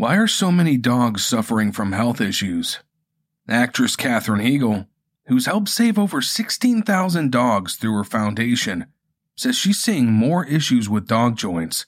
[0.00, 2.78] Why are so many dogs suffering from health issues?
[3.46, 4.86] Actress Katherine Heigl,
[5.26, 8.86] who's helped save over 16,000 dogs through her foundation,
[9.36, 11.84] says she's seeing more issues with dog joints,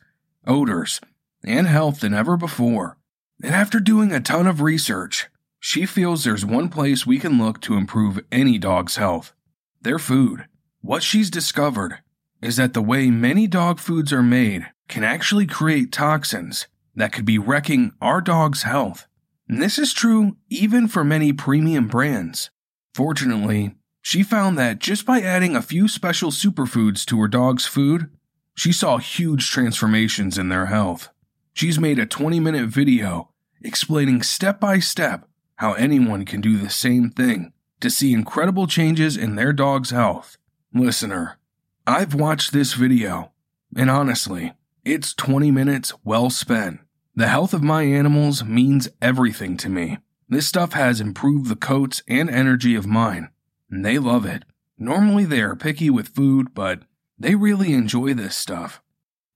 [0.47, 1.01] odors,
[1.43, 2.99] and health than ever before.
[3.43, 7.63] And after doing a ton of research, she feels there's one place we can look
[7.63, 9.33] to improve any dog's health
[9.81, 10.45] their food.
[10.83, 12.01] What she's discovered
[12.43, 17.25] is that the way many dog foods are made can actually create toxins that could
[17.25, 19.07] be wrecking our dog's health.
[19.49, 22.51] And this is true even for many premium brands.
[22.95, 28.11] Fortunately, she found that just by adding a few special superfoods to her dog's food,
[28.55, 31.09] she saw huge transformations in their health.
[31.55, 33.31] She's made a 20 minute video
[33.63, 39.17] explaining step by step how anyone can do the same thing to see incredible changes
[39.17, 40.37] in their dog's health.
[40.75, 41.39] Listener,
[41.87, 43.33] I've watched this video,
[43.77, 46.81] and honestly, it's 20 minutes well spent.
[47.15, 49.99] The health of my animals means everything to me.
[50.29, 53.29] This stuff has improved the coats and energy of mine,
[53.71, 54.45] and they love it.
[54.79, 56.81] Normally they are picky with food, but
[57.19, 58.81] they really enjoy this stuff.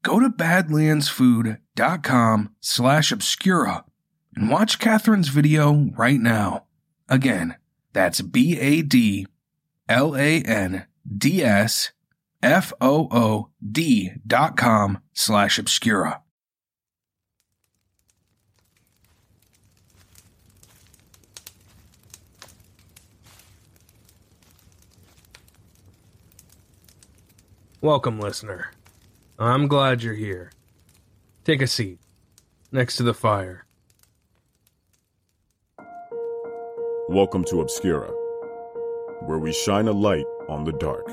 [0.02, 3.84] Go to badlandsfood.com slash obscura
[4.34, 6.64] and watch Catherine's video right now.
[7.08, 7.56] Again,
[7.92, 9.26] that's B A D
[9.88, 10.86] L A N
[11.16, 11.92] D S
[12.42, 16.22] F O O D dot com slash obscura.
[27.80, 28.72] Welcome, listener.
[29.38, 30.50] I'm glad you're here.
[31.44, 32.00] Take a seat
[32.72, 33.64] next to the fire.
[37.08, 38.10] Welcome to Obscura,
[39.26, 41.06] where we shine a light on the dark.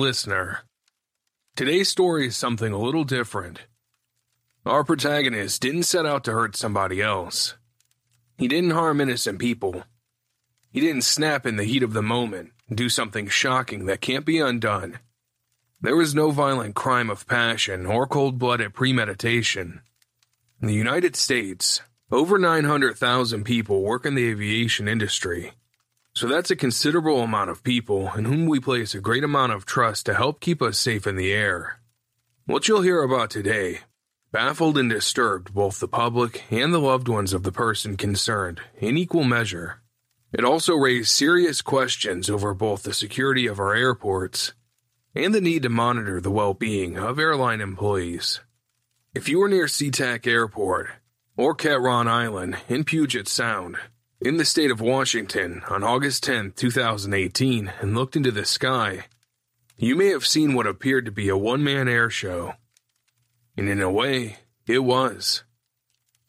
[0.00, 0.60] Listener,
[1.56, 3.66] today's story is something a little different.
[4.64, 7.56] Our protagonist didn't set out to hurt somebody else.
[8.38, 9.84] He didn't harm innocent people.
[10.70, 14.24] He didn't snap in the heat of the moment and do something shocking that can't
[14.24, 15.00] be undone.
[15.82, 19.82] There was no violent crime of passion or cold blooded premeditation.
[20.62, 25.52] In the United States, over 900,000 people work in the aviation industry.
[26.14, 29.64] So that's a considerable amount of people in whom we place a great amount of
[29.64, 31.80] trust to help keep us safe in the air.
[32.46, 33.80] What you'll hear about today
[34.32, 38.96] baffled and disturbed both the public and the loved ones of the person concerned in
[38.96, 39.82] equal measure.
[40.32, 44.52] It also raised serious questions over both the security of our airports
[45.14, 48.40] and the need to monitor the well being of airline employees.
[49.14, 50.90] If you are near SeaTac Airport
[51.36, 53.76] or Ketron Island in Puget Sound,
[54.20, 59.06] in the state of Washington on August 10, 2018, and looked into the sky,
[59.78, 62.54] you may have seen what appeared to be a one man air show.
[63.56, 64.36] And in a way,
[64.66, 65.44] it was.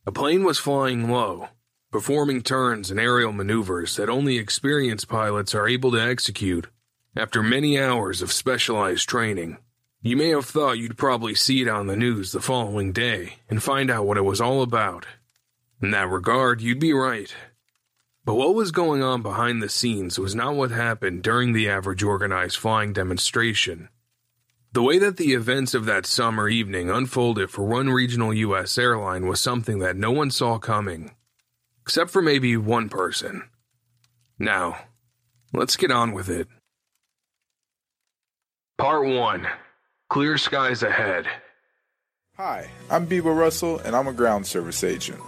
[0.05, 1.49] A plane was flying low,
[1.91, 6.67] performing turns and aerial maneuvers that only experienced pilots are able to execute
[7.15, 9.57] after many hours of specialized training.
[10.01, 13.61] You may have thought you'd probably see it on the news the following day and
[13.61, 15.05] find out what it was all about.
[15.81, 17.33] In that regard, you'd be right.
[18.23, 22.03] But what was going on behind the scenes was not what happened during the average
[22.03, 23.89] organized flying demonstration.
[24.73, 28.77] The way that the events of that summer evening unfolded for one regional U.S.
[28.77, 31.11] airline was something that no one saw coming,
[31.81, 33.49] except for maybe one person.
[34.37, 34.77] Now,
[35.51, 36.47] let's get on with it.
[38.77, 39.47] Part 1
[40.09, 41.25] Clear Skies Ahead.
[42.37, 45.19] Hi, I'm Beebo Russell, and I'm a ground service agent.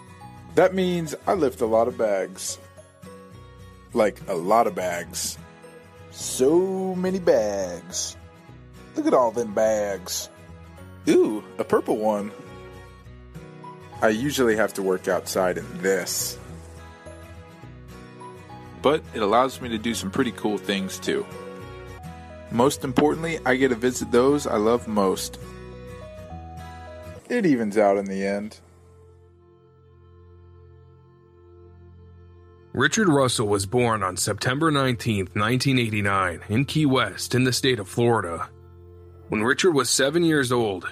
[0.55, 2.59] That means I lift a lot of bags.
[3.93, 5.37] Like a lot of bags.
[6.11, 8.15] So many bags.
[8.95, 10.29] Look at all them bags.
[11.07, 12.31] Ooh, a purple one.
[14.01, 16.37] I usually have to work outside in this.
[18.83, 21.25] but it allows me to do some pretty cool things too.
[22.51, 25.39] Most importantly, I get to visit those I love most.
[27.29, 28.59] It evens out in the end.
[32.73, 37.87] Richard Russell was born on September 19, 1989, in Key West, in the state of
[37.87, 38.49] Florida.
[39.29, 40.87] When Richard was seven years old,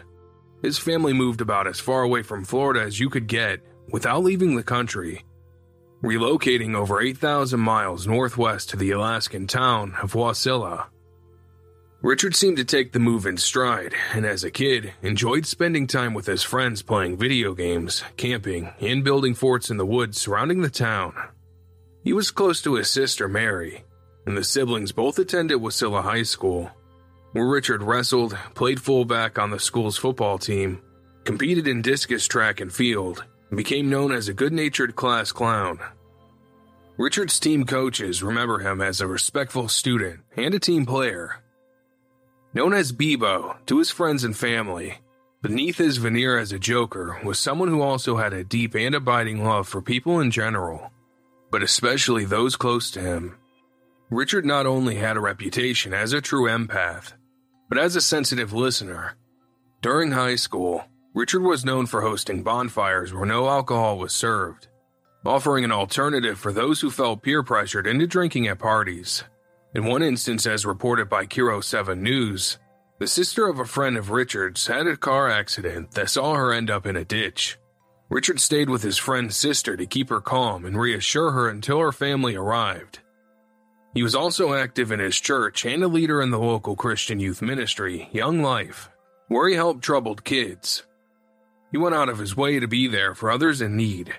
[0.61, 3.61] his family moved about as far away from Florida as you could get
[3.91, 5.25] without leaving the country,
[6.03, 10.85] relocating over 8,000 miles northwest to the Alaskan town of Wasilla.
[12.03, 16.13] Richard seemed to take the move in stride, and as a kid, enjoyed spending time
[16.13, 20.69] with his friends playing video games, camping, and building forts in the woods surrounding the
[20.69, 21.15] town.
[22.03, 23.83] He was close to his sister Mary,
[24.25, 26.71] and the siblings both attended Wasilla High School,
[27.33, 30.81] where Richard wrestled, played fullback on the school's football team,
[31.25, 35.79] competed in discus track and field, and became known as a good natured class clown.
[36.97, 41.37] Richard's team coaches remember him as a respectful student and a team player.
[42.53, 44.97] Known as Beebo to his friends and family,
[45.41, 49.43] beneath his veneer as a joker was someone who also had a deep and abiding
[49.43, 50.90] love for people in general
[51.51, 53.37] but especially those close to him.
[54.09, 57.13] Richard not only had a reputation as a true empath,
[57.69, 59.15] but as a sensitive listener.
[59.81, 60.83] During high school,
[61.13, 64.67] Richard was known for hosting bonfires where no alcohol was served,
[65.25, 69.23] offering an alternative for those who felt peer pressured into drinking at parties.
[69.73, 72.57] In one instance, as reported by KIRO 7 News,
[72.99, 76.69] the sister of a friend of Richard's had a car accident that saw her end
[76.69, 77.57] up in a ditch.
[78.11, 81.93] Richard stayed with his friend's sister to keep her calm and reassure her until her
[81.93, 82.99] family arrived.
[83.93, 87.41] He was also active in his church and a leader in the local Christian youth
[87.41, 88.89] ministry, Young Life,
[89.29, 90.83] where he helped troubled kids.
[91.71, 94.13] He went out of his way to be there for others in need,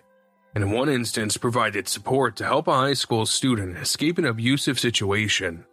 [0.55, 4.81] and in one instance provided support to help a high school student escape an abusive
[4.81, 5.67] situation.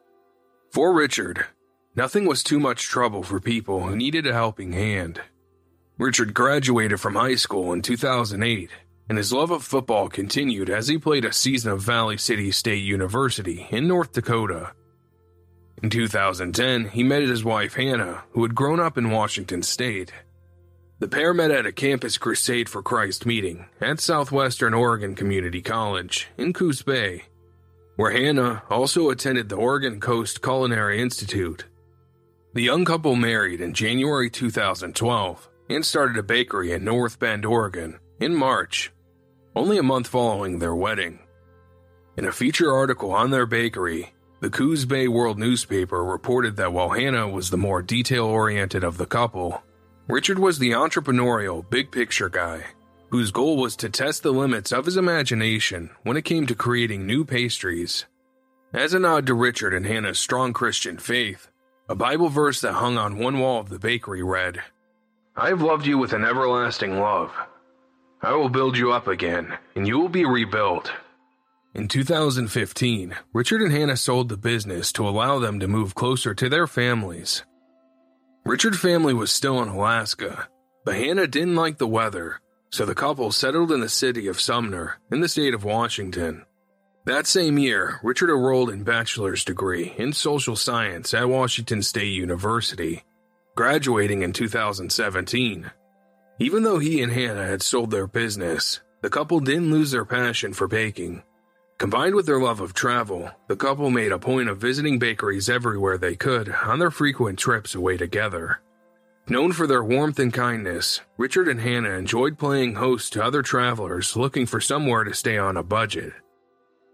[0.73, 1.45] For Richard,
[1.95, 5.21] nothing was too much trouble for people who needed a helping hand.
[5.99, 8.69] Richard graduated from high school in 2008,
[9.09, 12.85] and his love of football continued as he played a season of Valley City State
[12.85, 14.71] University in North Dakota.
[15.83, 20.13] In 2010, he met his wife Hannah, who had grown up in Washington State.
[20.99, 26.29] The pair met at a Campus Crusade for Christ meeting at Southwestern Oregon Community College
[26.37, 27.23] in Coos Bay,
[27.97, 31.65] where Hannah also attended the Oregon Coast Culinary Institute.
[32.53, 37.99] The young couple married in January 2012 and started a bakery in North Bend, Oregon,
[38.19, 38.91] in March,
[39.55, 41.19] only a month following their wedding.
[42.17, 46.89] In a feature article on their bakery, the Coos Bay World newspaper reported that while
[46.89, 49.63] Hannah was the more detail oriented of the couple,
[50.07, 52.63] Richard was the entrepreneurial, big picture guy,
[53.09, 57.05] whose goal was to test the limits of his imagination when it came to creating
[57.05, 58.05] new pastries.
[58.73, 61.49] As a nod to Richard and Hannah's strong Christian faith,
[61.87, 64.61] a Bible verse that hung on one wall of the bakery read,
[65.39, 67.31] I have loved you with an everlasting love.
[68.21, 70.91] I will build you up again, and you will be rebuilt.
[71.73, 76.49] In 2015, Richard and Hannah sold the business to allow them to move closer to
[76.49, 77.45] their families.
[78.43, 80.49] Richard's family was still in Alaska,
[80.83, 84.97] but Hannah didn't like the weather, so the couple settled in the city of Sumner
[85.09, 86.43] in the state of Washington.
[87.05, 93.05] That same year, Richard enrolled in bachelor's degree in social science at Washington State University
[93.59, 95.69] graduating in 2017.
[96.39, 100.53] Even though he and Hannah had sold their business, the couple didn't lose their passion
[100.53, 101.23] for baking.
[101.77, 105.97] Combined with their love of travel, the couple made a point of visiting bakeries everywhere
[105.97, 108.61] they could on their frequent trips away together.
[109.27, 114.15] Known for their warmth and kindness, Richard and Hannah enjoyed playing host to other travelers
[114.15, 116.13] looking for somewhere to stay on a budget.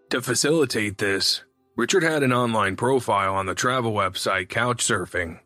[0.09, 1.43] To facilitate this,
[1.75, 5.41] Richard had an online profile on the travel website Couchsurfing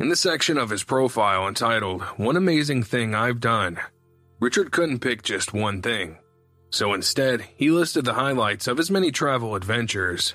[0.00, 3.78] in the section of his profile entitled, One Amazing Thing I've Done,
[4.40, 6.18] Richard couldn't pick just one thing.
[6.70, 10.34] So instead, he listed the highlights of his many travel adventures.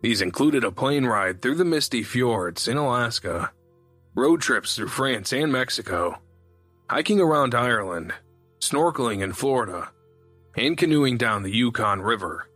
[0.00, 3.52] These included a plane ride through the misty fjords in Alaska,
[4.16, 6.18] road trips through France and Mexico,
[6.90, 8.12] hiking around Ireland,
[8.58, 9.90] snorkeling in Florida,
[10.56, 12.48] and canoeing down the Yukon River.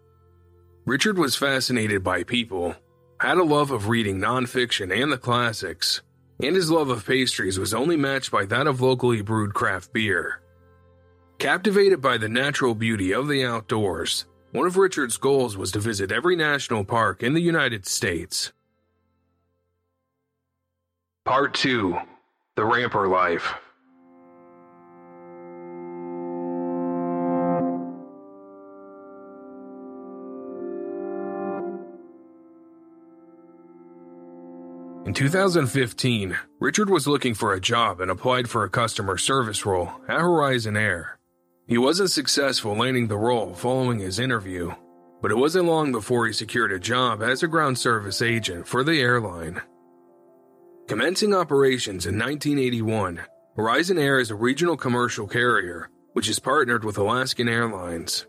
[0.85, 2.75] Richard was fascinated by people,
[3.21, 6.03] had a love of reading nonfiction and the classics,
[6.43, 10.41] and his love of pastries was only matched by that of locally brewed craft beer.
[11.39, 16.11] Captivated by the natural beauty of the outdoors, one of Richard's goals was to visit
[16.11, 18.53] every national park in the United States.
[21.25, 21.99] Part 2
[22.55, 23.55] The Ramper Life
[35.07, 39.89] In 2015, Richard was looking for a job and applied for a customer service role
[40.09, 41.17] at Horizon Air.
[41.69, 44.73] He wasn't successful landing the role following his interview,
[45.23, 48.83] but it wasn't long before he secured a job as a ground service agent for
[48.83, 49.63] the airline.
[50.89, 53.21] Commencing operations in 1981,
[53.55, 58.27] Horizon Air is a regional commercial carrier which is partnered with Alaskan Airlines.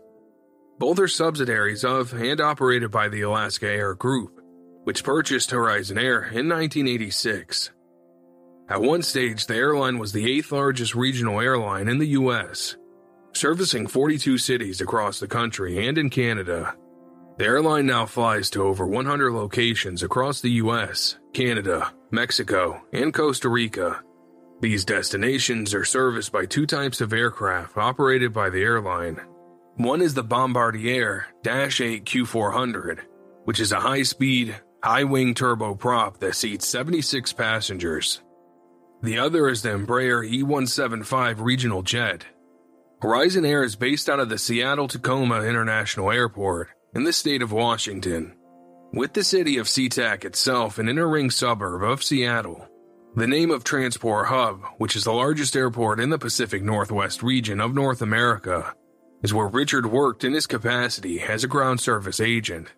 [0.78, 4.37] Both are subsidiaries of and operated by the Alaska Air Group,
[4.88, 7.72] which purchased Horizon Air in 1986.
[8.70, 12.74] At one stage, the airline was the eighth largest regional airline in the U.S.,
[13.34, 16.74] servicing 42 cities across the country and in Canada.
[17.36, 23.50] The airline now flies to over 100 locations across the US, Canada, Mexico, and Costa
[23.50, 24.02] Rica.
[24.62, 29.20] These destinations are serviced by two types of aircraft operated by the airline.
[29.76, 33.00] One is the Bombardier Dash 8 Q400,
[33.44, 38.22] which is a high speed, high wing turboprop that seats 76 passengers.
[39.02, 42.24] The other is the Embraer E175 regional jet.
[43.00, 47.52] Horizon Air is based out of the Seattle Tacoma International Airport in the state of
[47.52, 48.34] Washington,
[48.92, 52.66] with the city of SeaTac itself an inner ring suburb of Seattle.
[53.14, 57.60] The name of Transport Hub, which is the largest airport in the Pacific Northwest region
[57.60, 58.74] of North America,
[59.22, 62.68] is where Richard worked in his capacity as a ground service agent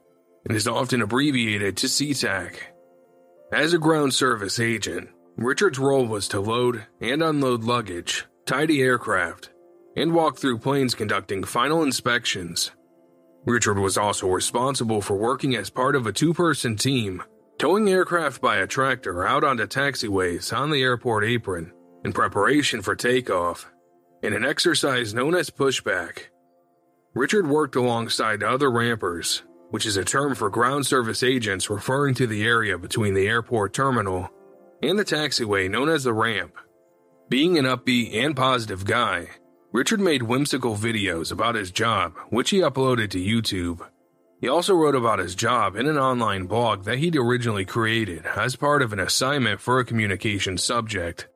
[0.49, 2.56] and is often abbreviated to SeaTac.
[3.52, 9.50] As a ground service agent, Richard's role was to load and unload luggage, tidy aircraft,
[9.97, 12.70] and walk through planes conducting final inspections
[13.47, 17.23] Richard was also responsible for working as part of a two person team,
[17.59, 21.73] towing aircraft by a tractor out onto taxiways on the airport apron
[22.04, 23.70] in preparation for takeoff,
[24.23, 26.25] in an exercise known as pushback.
[27.14, 32.26] Richard worked alongside other rampers, which is a term for ground service agents referring to
[32.26, 34.28] the area between the airport terminal
[34.82, 36.54] and the taxiway known as the ramp.
[37.28, 39.28] Being an upbeat and positive guy,
[39.72, 43.86] Richard made whimsical videos about his job, which he uploaded to YouTube.
[44.40, 48.56] He also wrote about his job in an online blog that he'd originally created as
[48.56, 51.28] part of an assignment for a communication subject.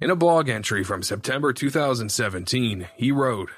[0.00, 3.50] In a blog entry from September 2017, he wrote,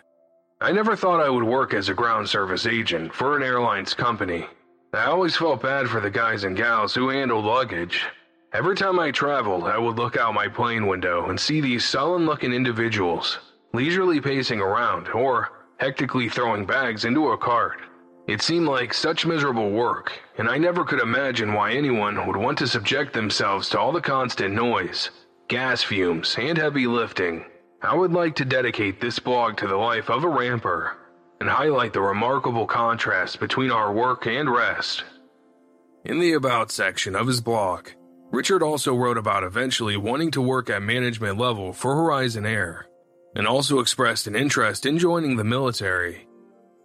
[0.63, 4.47] I never thought I would work as a ground service agent for an airlines company.
[4.93, 8.05] I always felt bad for the guys and gals who handled luggage.
[8.53, 12.27] Every time I traveled, I would look out my plane window and see these sullen
[12.27, 13.39] looking individuals
[13.73, 15.49] leisurely pacing around or
[15.79, 17.79] hectically throwing bags into a cart.
[18.27, 22.59] It seemed like such miserable work, and I never could imagine why anyone would want
[22.59, 25.11] to subject themselves to all the constant noise,
[25.49, 27.45] gas fumes, and heavy lifting.
[27.83, 30.99] I would like to dedicate this blog to the life of a ramper
[31.41, 35.03] and highlight the remarkable contrast between our work and rest.
[36.05, 37.89] In the About section of his blog,
[38.31, 42.87] Richard also wrote about eventually wanting to work at management level for Horizon Air
[43.35, 46.27] and also expressed an interest in joining the military.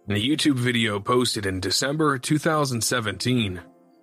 [0.08, 3.60] In a YouTube video posted in December 2017,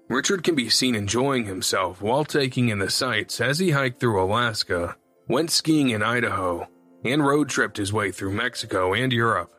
[0.10, 4.22] Richard can be seen enjoying himself while taking in the sights as he hiked through
[4.22, 4.96] Alaska,
[5.28, 6.68] went skiing in Idaho,
[7.04, 9.52] and road tripped his way through Mexico and Europe.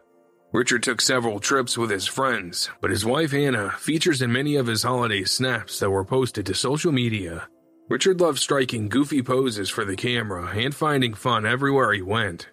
[0.52, 4.68] Richard took several trips with his friends, but his wife Hannah features in many of
[4.68, 7.48] his holiday snaps that were posted to social media.
[7.88, 12.48] Richard loved striking goofy poses for the camera and finding fun everywhere he went.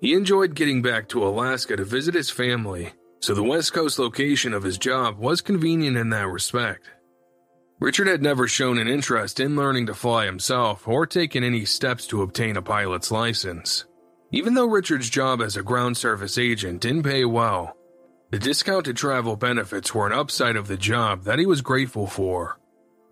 [0.00, 4.52] He enjoyed getting back to Alaska to visit his family, so the West Coast location
[4.52, 6.90] of his job was convenient in that respect.
[7.78, 12.06] Richard had never shown an interest in learning to fly himself or taken any steps
[12.08, 13.84] to obtain a pilot's license.
[14.32, 17.76] Even though Richard's job as a ground service agent didn't pay well,
[18.30, 22.58] the discounted travel benefits were an upside of the job that he was grateful for.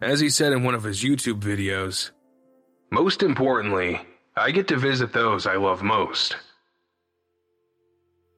[0.02, 2.10] As he said in one of his YouTube videos,
[2.90, 4.00] Most importantly,
[4.36, 6.36] I get to visit those I love most.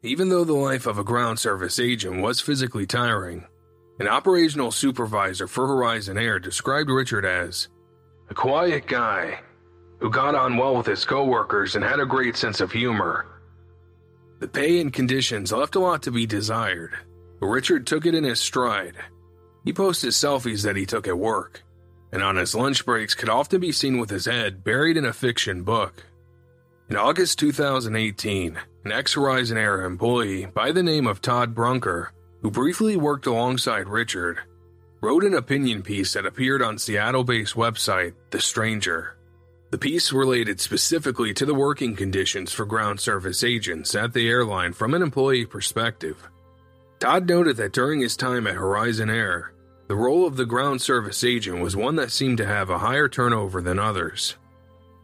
[0.02, 3.46] Even though the life of a ground service agent was physically tiring,
[3.98, 7.68] an operational supervisor for Horizon Air described Richard as
[8.28, 9.40] a quiet guy
[9.98, 13.26] who got on well with his coworkers and had a great sense of humor.
[14.38, 16.92] The pay and conditions left a lot to be desired,
[17.40, 18.96] but Richard took it in his stride.
[19.64, 21.62] He posted selfies that he took at work,
[22.12, 25.12] and on his lunch breaks could often be seen with his head buried in a
[25.12, 26.04] fiction book.
[26.88, 32.12] In August 2018, an ex Horizon Air employee by the name of Todd Brunker,
[32.42, 34.38] who briefly worked alongside Richard,
[35.00, 39.16] wrote an opinion piece that appeared on Seattle based website The Stranger.
[39.70, 44.72] The piece related specifically to the working conditions for ground service agents at the airline
[44.72, 46.28] from an employee perspective.
[47.00, 49.52] Todd noted that during his time at Horizon Air,
[49.88, 53.08] the role of the ground service agent was one that seemed to have a higher
[53.08, 54.36] turnover than others,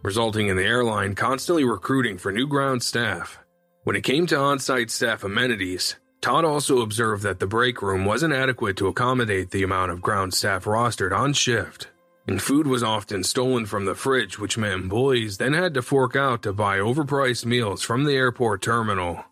[0.02, 3.38] resulting in the airline constantly recruiting for new ground staff.
[3.85, 8.04] When it came to on site staff amenities, Todd also observed that the break room
[8.04, 11.88] wasn't adequate to accommodate the amount of ground staff rostered on shift,
[12.26, 16.14] and food was often stolen from the fridge, which meant employees then had to fork
[16.14, 19.25] out to buy overpriced meals from the airport terminal.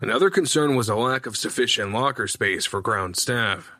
[0.00, 3.72] Another concern was a lack of sufficient locker space for ground staff.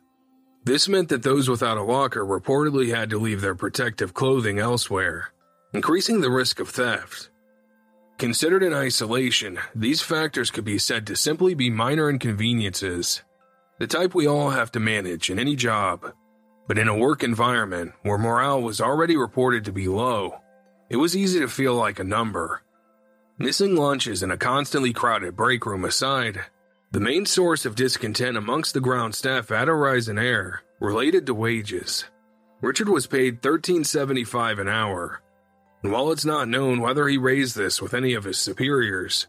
[0.64, 5.32] This meant that those without a locker reportedly had to leave their protective clothing elsewhere,
[5.72, 7.30] increasing the risk of theft.
[8.18, 13.22] Considered in isolation, these factors could be said to simply be minor inconveniences,
[13.80, 16.12] the type we all have to manage in any job.
[16.66, 20.40] But in a work environment where morale was already reported to be low,
[20.88, 22.62] it was easy to feel like a number.
[23.38, 26.42] Missing lunches and a constantly crowded break room aside,
[26.92, 32.04] the main source of discontent amongst the ground staff at Horizon Air related to wages.
[32.60, 35.22] Richard was paid $13.75 an hour,
[35.82, 39.26] and while it's not known whether he raised this with any of his superiors,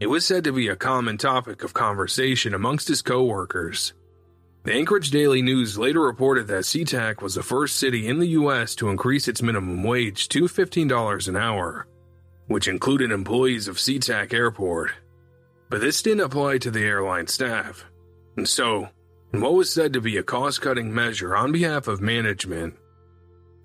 [0.00, 3.94] it was said to be a common topic of conversation amongst his coworkers.
[4.64, 8.74] The Anchorage Daily News later reported that SeaTac was the first city in the U.S.
[8.76, 11.86] to increase its minimum wage to $15 an hour
[12.46, 14.92] which included employees of SeaTac Airport.
[15.70, 17.84] But this didn't apply to the airline staff.
[18.36, 18.88] And so,
[19.32, 22.74] in what was said to be a cost cutting measure on behalf of management,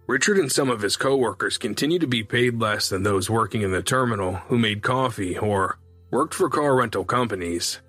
[0.08, 3.72] Richard and some of his coworkers continued to be paid less than those working in
[3.72, 5.77] the terminal who made coffee or
[6.10, 7.79] worked for car rental companies.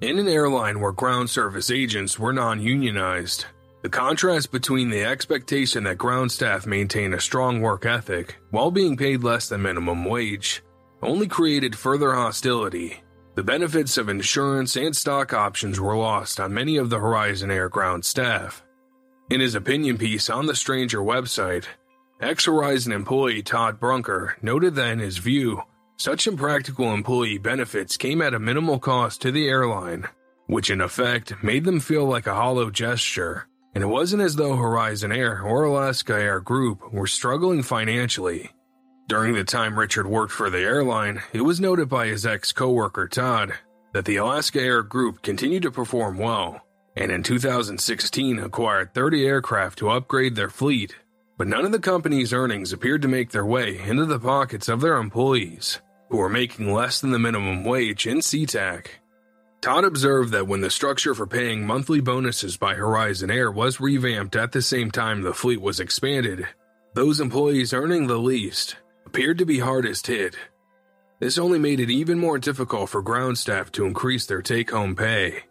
[0.00, 3.46] In an airline where ground service agents were non unionized,
[3.82, 8.96] the contrast between the expectation that ground staff maintain a strong work ethic while being
[8.96, 10.62] paid less than minimum wage
[11.02, 13.02] only created further hostility.
[13.34, 17.68] The benefits of insurance and stock options were lost on many of the Horizon Air
[17.68, 18.62] ground staff.
[19.30, 21.64] In his opinion piece on the Stranger website,
[22.20, 25.62] ex Horizon employee Todd Brunker noted that in his view,
[25.98, 30.06] such impractical employee benefits came at a minimal cost to the airline,
[30.46, 34.56] which in effect made them feel like a hollow gesture and it wasn't as though
[34.56, 38.50] Horizon Air or Alaska Air Group were struggling financially.
[39.06, 43.06] During the time Richard worked for the airline, it was noted by his ex coworker
[43.06, 43.54] Todd
[43.92, 46.60] that the Alaska Air Group continued to perform well,
[46.96, 50.96] and in 2016 acquired 30 aircraft to upgrade their fleet.
[51.36, 54.80] But none of the company's earnings appeared to make their way into the pockets of
[54.80, 58.86] their employees, who were making less than the minimum wage in SeaTac.
[59.60, 64.36] Todd observed that when the structure for paying monthly bonuses by Horizon Air was revamped
[64.36, 66.46] at the same time the fleet was expanded,
[66.94, 70.36] those employees earning the least appeared to be hardest hit.
[71.18, 74.94] This only made it even more difficult for ground staff to increase their take home
[74.94, 75.42] pay.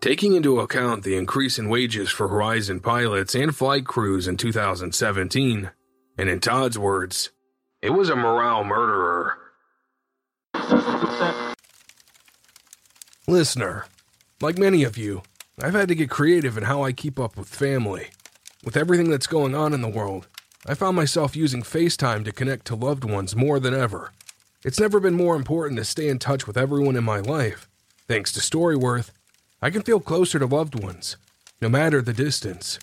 [0.00, 5.70] Taking into account the increase in wages for Horizon pilots and flight crews in 2017,
[6.18, 7.30] and in Todd's words,
[7.80, 9.21] it was a morale murderer.
[13.28, 13.86] Listener,
[14.40, 15.22] like many of you,
[15.60, 18.08] I've had to get creative in how I keep up with family.
[18.64, 20.26] With everything that's going on in the world,
[20.66, 24.10] I found myself using FaceTime to connect to loved ones more than ever.
[24.64, 27.68] It's never been more important to stay in touch with everyone in my life.
[28.08, 29.12] Thanks to Storyworth,
[29.60, 31.16] I can feel closer to loved ones,
[31.60, 32.80] no matter the distance.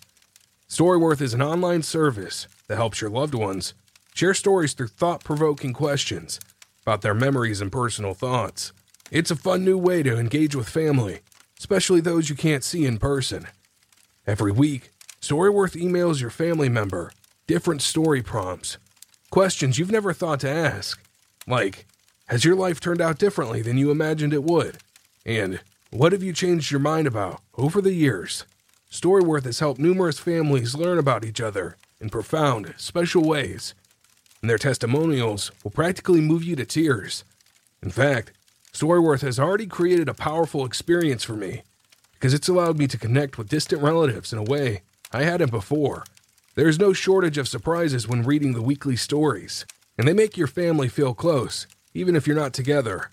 [0.70, 3.74] Storyworth is an online service that helps your loved ones
[4.14, 6.40] share stories through thought provoking questions
[6.84, 8.72] about their memories and personal thoughts.
[9.12, 11.22] It's a fun new way to engage with family,
[11.58, 13.48] especially those you can't see in person.
[14.28, 17.12] Every week, Storyworth emails your family member
[17.48, 18.78] different story prompts,
[19.32, 21.04] questions you've never thought to ask,
[21.48, 21.88] like,
[22.28, 24.78] Has your life turned out differently than you imagined it would?
[25.26, 28.46] And what have you changed your mind about over the years?
[28.92, 33.74] Storyworth has helped numerous families learn about each other in profound, special ways,
[34.42, 37.24] and their testimonials will practically move you to tears.
[37.82, 38.34] In fact,
[38.74, 41.64] Storyworth has already created a powerful experience for me
[42.14, 46.04] because it's allowed me to connect with distant relatives in a way I hadn't before.
[46.56, 49.66] There is no shortage of surprises when reading the weekly stories,
[49.98, 53.10] and they make your family feel close, even if you're not together.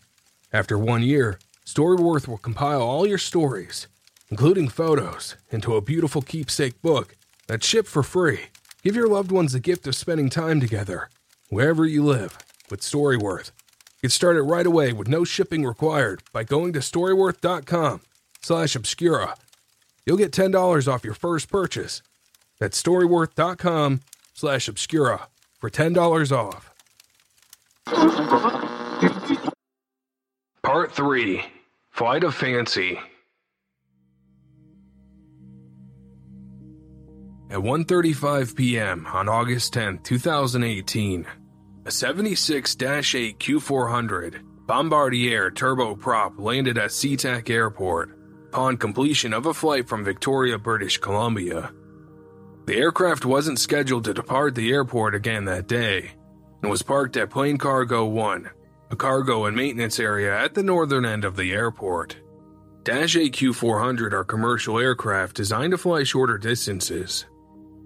[0.53, 3.87] After one year, Storyworth will compile all your stories,
[4.31, 7.17] including photos, into a beautiful keepsake book
[7.47, 8.41] that's shipped for free.
[8.83, 11.09] Give your loved ones the gift of spending time together,
[11.49, 12.39] wherever you live,
[12.71, 13.53] with Storyworth.
[14.03, 18.03] Get started right away with no shipping required by going to storyworth.com
[18.43, 19.35] slash obscura.
[20.05, 22.03] You'll get $10 off your first purchase.
[22.61, 24.01] That's storyworth.com
[24.35, 25.29] slash obscura
[25.59, 26.73] for $10 off.
[30.63, 31.45] Part 3
[31.91, 32.99] Flight of Fancy
[37.49, 39.07] At 1:35 p.m.
[39.07, 41.25] on August 10, 2018,
[41.87, 48.11] a 76-8 Q400 Bombardier turboprop landed at SeaTac Airport
[48.49, 51.71] upon completion of a flight from Victoria, British Columbia.
[52.65, 56.11] The aircraft wasn't scheduled to depart the airport again that day
[56.61, 58.51] and was parked at Plane Cargo 1,
[58.91, 62.17] a cargo and maintenance area at the northern end of the airport.
[62.83, 67.27] Dash 8 Q400 are commercial aircraft designed to fly shorter distances.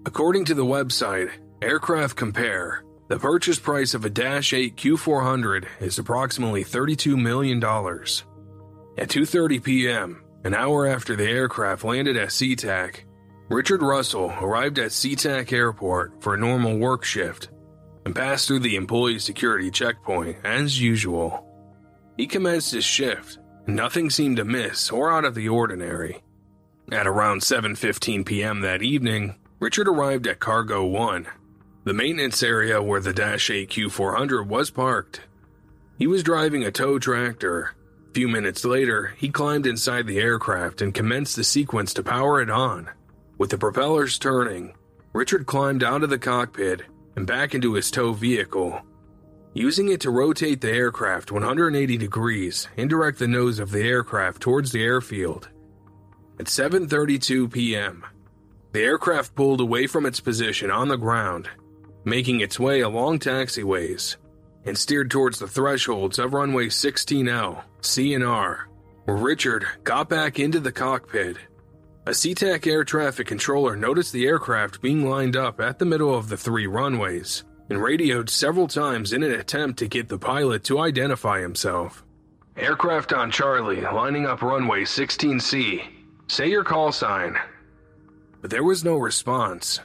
[0.07, 1.29] According to the website
[1.61, 7.61] Aircraft Compare, the purchase price of a Dash 8 Q400 is approximately $32 million.
[7.61, 13.01] At 2:30 p.m., an hour after the aircraft landed at SeaTac,
[13.49, 17.49] Richard Russell arrived at SeaTac Airport for a normal work shift
[18.05, 21.45] and passed through the employee security checkpoint as usual.
[22.15, 26.23] He commenced his shift, and nothing seemed amiss or out of the ordinary.
[26.93, 28.61] At around 7:15 p.m.
[28.61, 31.27] that evening, Richard arrived at Cargo 1
[31.83, 35.21] the maintenance area where the Dash 8 Q400 was parked.
[35.97, 37.73] He was driving a tow tractor.
[38.09, 42.39] A few minutes later, he climbed inside the aircraft and commenced the sequence to power
[42.39, 42.89] it on.
[43.39, 44.75] With the propellers turning,
[45.13, 46.83] Richard climbed out of the cockpit
[47.15, 48.79] and back into his tow vehicle,
[49.55, 54.39] using it to rotate the aircraft 180 degrees and direct the nose of the aircraft
[54.39, 55.49] towards the airfield.
[56.39, 58.05] At 7:32 p.m.,
[58.71, 61.49] the aircraft pulled away from its position on the ground
[62.03, 64.17] making its way along taxiways,
[64.65, 68.67] and steered towards the thresholds of runway 16L, C and R,
[69.05, 71.37] where Richard got back into the cockpit.
[72.07, 76.29] A SeaTac air traffic controller noticed the aircraft being lined up at the middle of
[76.29, 80.79] the three runways and radioed several times in an attempt to get the pilot to
[80.79, 82.03] identify himself.
[82.57, 85.83] Aircraft on Charlie lining up runway 16C.
[86.27, 87.37] Say your call sign.
[88.41, 89.79] But there was no response.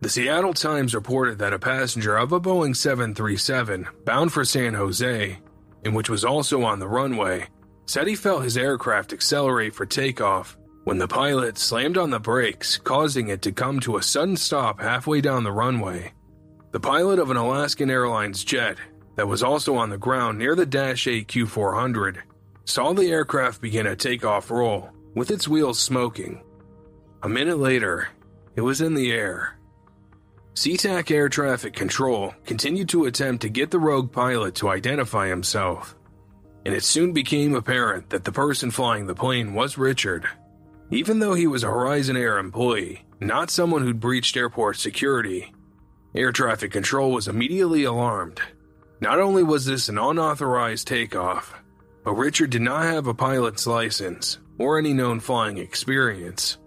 [0.00, 5.38] The Seattle Times reported that a passenger of a Boeing 737 bound for San Jose,
[5.84, 7.48] and which was also on the runway,
[7.86, 12.78] said he felt his aircraft accelerate for takeoff when the pilot slammed on the brakes,
[12.78, 16.12] causing it to come to a sudden stop halfway down the runway.
[16.70, 18.78] The pilot of an Alaskan Airlines jet
[19.16, 22.18] that was also on the ground near the Dash 8 Q400
[22.66, 26.40] saw the aircraft begin a takeoff roll with its wheels smoking.
[27.24, 28.08] A minute later,
[28.54, 29.57] it was in the air
[30.58, 35.94] SeaTac Air Traffic Control continued to attempt to get the rogue pilot to identify himself,
[36.66, 40.26] and it soon became apparent that the person flying the plane was Richard.
[40.90, 45.54] Even though he was a Horizon Air employee, not someone who'd breached airport security,
[46.12, 48.40] air traffic control was immediately alarmed.
[49.00, 51.54] Not only was this an unauthorized takeoff,
[52.02, 56.58] but Richard did not have a pilot's license or any known flying experience.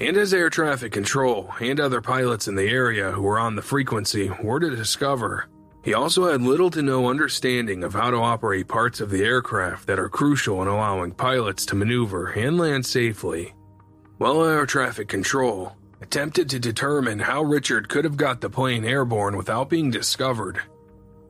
[0.00, 3.60] And as air traffic control and other pilots in the area who were on the
[3.60, 5.46] frequency were to discover,
[5.84, 9.86] he also had little to no understanding of how to operate parts of the aircraft
[9.86, 13.54] that are crucial in allowing pilots to maneuver and land safely.
[14.16, 19.36] While air traffic control attempted to determine how Richard could have got the plane airborne
[19.36, 20.62] without being discovered,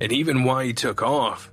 [0.01, 1.51] and even why he took off,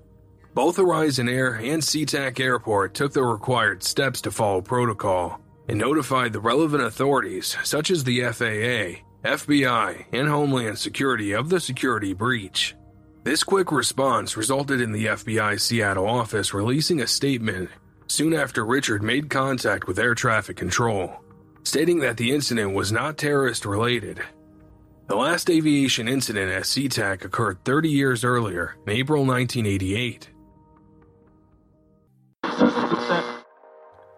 [0.53, 6.33] both Horizon Air and SeaTac Airport took the required steps to follow protocol and notified
[6.33, 12.75] the relevant authorities, such as the FAA, FBI, and Homeland Security, of the security breach.
[13.23, 17.69] This quick response resulted in the FBI Seattle office releasing a statement
[18.07, 21.13] soon after Richard made contact with air traffic control,
[21.63, 24.21] stating that the incident was not terrorist related.
[25.07, 30.29] The last aviation incident at SeaTac occurred 30 years earlier, in April 1988.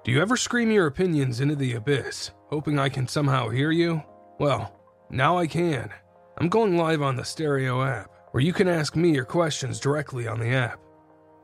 [0.05, 4.01] Do you ever scream your opinions into the abyss, hoping I can somehow hear you?
[4.39, 4.73] Well,
[5.09, 5.89] now I can.
[6.37, 10.25] I'm going live on the Stereo app, where you can ask me your questions directly
[10.25, 10.79] on the app.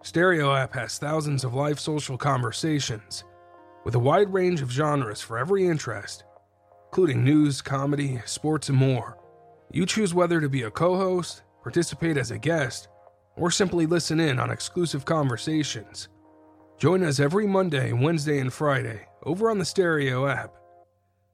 [0.04, 3.26] Stereo app has thousands of live social conversations,
[3.84, 6.24] with a wide range of genres for every interest,
[6.88, 9.18] including news, comedy, sports, and more.
[9.70, 12.88] You choose whether to be a co host, participate as a guest,
[13.36, 16.08] or simply listen in on exclusive conversations.
[16.78, 20.54] Join us every Monday, Wednesday, and Friday over on the Stereo app.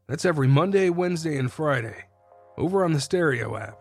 [0.08, 2.06] That's every Monday, Wednesday, and Friday
[2.58, 3.77] over on the Stereo app.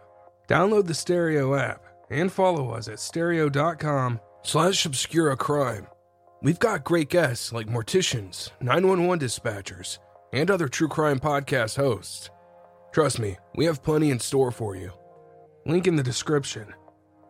[0.48, 5.86] Download the Stereo app and follow us at stereo.com slash obscura crime.
[6.42, 9.98] We've got great guests like morticians, 911 dispatchers,
[10.32, 12.30] and other true crime podcast hosts.
[12.92, 14.92] Trust me, we have plenty in store for you.
[15.66, 16.72] Link in the description.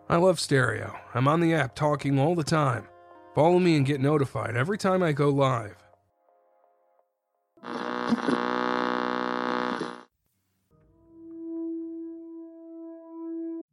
[0.08, 0.96] I love stereo.
[1.14, 2.86] I'm on the app talking all the time.
[3.34, 5.76] Follow me and get notified every time I go live.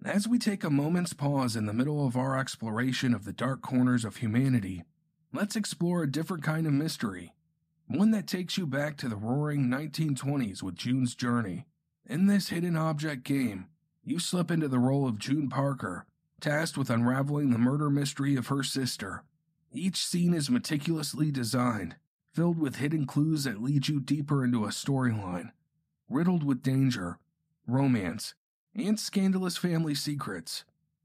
[0.05, 3.61] As we take a moment's pause in the middle of our exploration of the dark
[3.61, 4.83] corners of humanity,
[5.33, 7.33] let's explore a different kind of mystery.
[7.87, 11.65] One that takes you back to the roaring 1920s with June's Journey.
[12.05, 13.67] In this hidden object game,
[14.03, 16.05] you slip into the role of June Parker,
[16.39, 19.23] tasked with unraveling the murder mystery of her sister.
[19.73, 21.95] Each scene is meticulously designed,
[22.33, 25.51] filled with hidden clues that lead you deeper into a storyline,
[26.09, 27.19] riddled with danger,
[27.67, 28.33] romance,
[28.75, 30.63] and scandalous family secrets.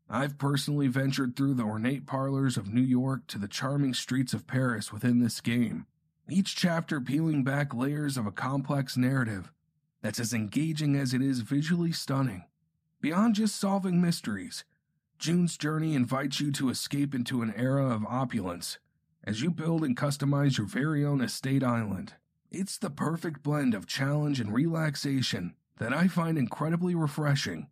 [0.09, 4.47] I've personally ventured through the ornate parlors of New York to the charming streets of
[4.47, 5.87] Paris within this game,
[6.29, 9.51] each chapter peeling back layers of a complex narrative
[10.03, 12.45] that's as engaging as it is visually stunning.
[13.01, 14.65] Beyond just solving mysteries,
[15.23, 18.81] June's journey invites you to escape into an era of opulence
[19.23, 22.15] as you build and customize your very own estate island.
[22.51, 27.69] It's the perfect blend of challenge and relaxation that I find incredibly refreshing,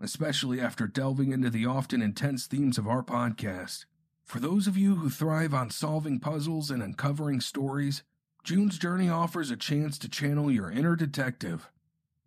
[0.00, 3.84] especially after delving into the often intense themes of our podcast.
[4.24, 8.04] For those of you who thrive on solving puzzles and uncovering stories,
[8.44, 11.68] June's Journey offers a chance to channel your inner detective.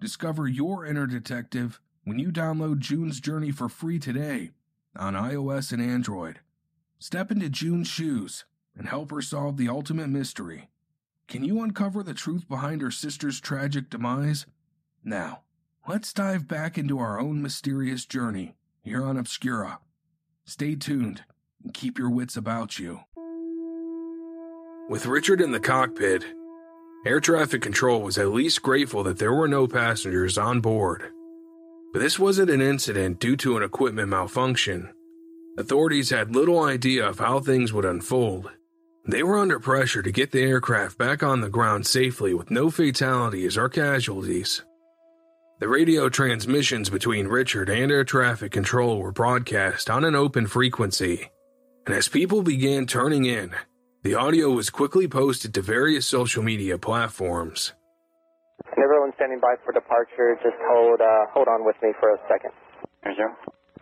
[0.01, 4.51] Discover your inner detective when you download June's Journey for free today
[4.97, 6.39] on iOS and Android.
[6.99, 8.45] Step into June's shoes
[8.77, 10.69] and help her solve the ultimate mystery.
[11.27, 14.45] Can you uncover the truth behind her sister's tragic demise?
[15.03, 15.41] Now,
[15.88, 19.79] let's dive back into our own mysterious journey here on Obscura.
[20.45, 21.23] Stay tuned
[21.63, 23.01] and keep your wits about you.
[24.88, 26.23] With Richard in the cockpit,
[27.05, 31.12] air traffic control was at least grateful that there were no passengers on board.
[31.95, 34.89] But this wasn't an incident due to an equipment malfunction.
[35.58, 38.51] Authorities had little idea of how things would unfold.
[39.08, 42.69] They were under pressure to get the aircraft back on the ground safely with no
[42.69, 44.62] fatalities or casualties.
[45.62, 51.29] The radio transmissions between Richard and air traffic control were broadcast on an open frequency,
[51.86, 53.51] and as people began turning in,
[54.03, 57.71] the audio was quickly posted to various social media platforms.
[58.75, 62.51] Everyone standing by for departure, just hold uh, hold on with me for a second.
[63.07, 63.31] Zero.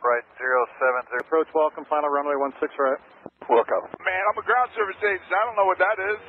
[0.04, 1.22] Right, zero seven zero.
[1.26, 3.02] Approach welcome, final runway one six right.
[3.50, 3.84] Welcome.
[4.06, 5.28] Man, I'm a ground service agent.
[5.34, 6.20] I don't know what that is.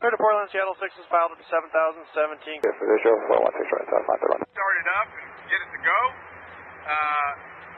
[0.00, 2.60] Clear to Portland, Seattle 6 is filed at 7017.
[2.60, 4.44] Good for visual, four one six right, so five run.
[4.52, 6.00] Start it up and get it to go.
[6.84, 7.30] Uh,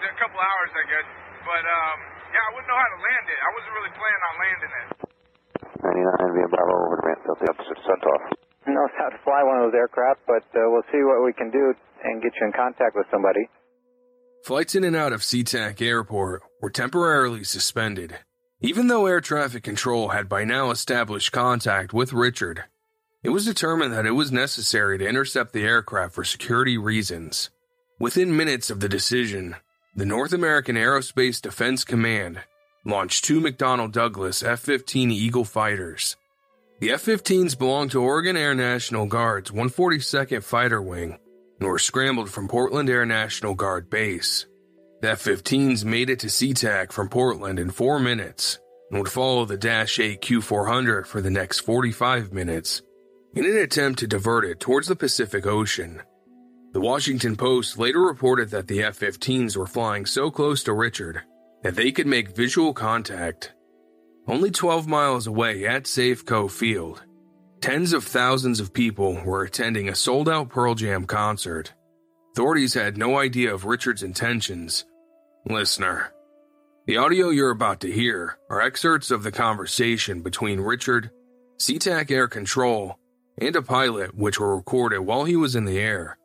[0.02, 1.06] a couple hours, I guess.
[1.46, 1.96] But um,
[2.34, 3.38] yeah, I wouldn't know how to land it.
[3.38, 4.88] I wasn't really planning on landing it.
[5.78, 8.24] 99 via Bravo over to Mansfield, the opposite sent off.
[8.74, 11.50] Knows how to fly one of those aircraft, but uh, we'll see what we can
[11.50, 11.72] do
[12.04, 13.48] and get you in contact with somebody.
[14.44, 18.18] Flights in and out of SeaTac Airport were temporarily suspended,
[18.60, 22.64] even though air traffic control had by now established contact with Richard.
[23.22, 27.50] It was determined that it was necessary to intercept the aircraft for security reasons.
[27.98, 29.56] Within minutes of the decision,
[29.96, 32.40] the North American Aerospace Defense Command
[32.84, 36.16] launched two McDonnell Douglas F 15 Eagle fighters.
[36.80, 41.18] The F 15s belonged to Oregon Air National Guard's 142nd Fighter Wing
[41.58, 44.46] and were scrambled from Portland Air National Guard Base.
[45.02, 48.60] The F 15s made it to SeaTac from Portland in four minutes
[48.90, 52.82] and would follow the Dash 8 Q 400 for the next 45 minutes
[53.34, 56.00] in an attempt to divert it towards the Pacific Ocean.
[56.74, 61.22] The Washington Post later reported that the F 15s were flying so close to Richard
[61.64, 63.52] that they could make visual contact.
[64.28, 67.02] Only 12 miles away at Safeco Field,
[67.62, 71.72] tens of thousands of people were attending a sold out Pearl Jam concert.
[72.32, 74.84] Authorities had no idea of Richard's intentions.
[75.48, 76.12] Listener,
[76.86, 81.10] the audio you're about to hear are excerpts of the conversation between Richard,
[81.58, 82.98] SeaTac Air Control,
[83.38, 86.18] and a pilot which were recorded while he was in the air.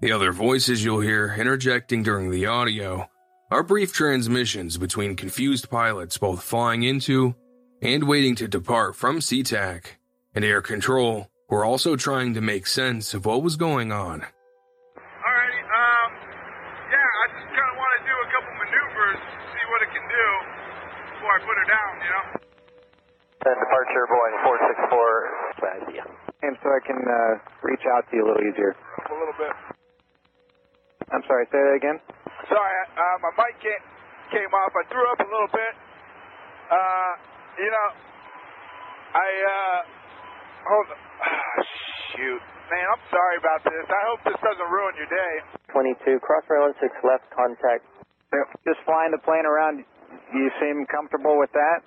[0.00, 3.10] The other voices you'll hear interjecting during the audio
[3.50, 7.34] are brief transmissions between confused pilots both flying into
[7.82, 9.98] and waiting to depart from SeaTac
[10.34, 14.22] and air control were also trying to make sense of what was going on.
[14.22, 16.08] Alrighty, um,
[16.88, 19.18] yeah, I just kind of want to do a couple maneuvers,
[19.50, 20.26] see what it can do
[21.10, 22.24] before I put her down, you know?
[23.42, 24.36] Then departure, Boeing
[25.58, 25.98] 464.
[25.98, 26.06] Yeah.
[26.46, 27.32] And so I can uh,
[27.66, 28.78] reach out to you a little easier.
[29.10, 29.52] A little bit.
[31.10, 31.98] I'm sorry, say that again?
[32.46, 33.82] Sorry, uh, my mic came,
[34.30, 34.70] came off.
[34.70, 35.74] I threw up a little bit.
[36.70, 37.88] Uh, you know,
[39.12, 39.78] I, uh,
[40.64, 40.98] hold on.
[41.20, 41.60] Ah,
[42.16, 42.42] shoot.
[42.72, 43.84] Man, I'm sorry about this.
[43.84, 45.34] I hope this doesn't ruin your day.
[45.76, 47.84] 22, cross runway 16 left, contact.
[48.64, 49.84] Just flying the plane around,
[50.32, 51.84] you seem comfortable with that?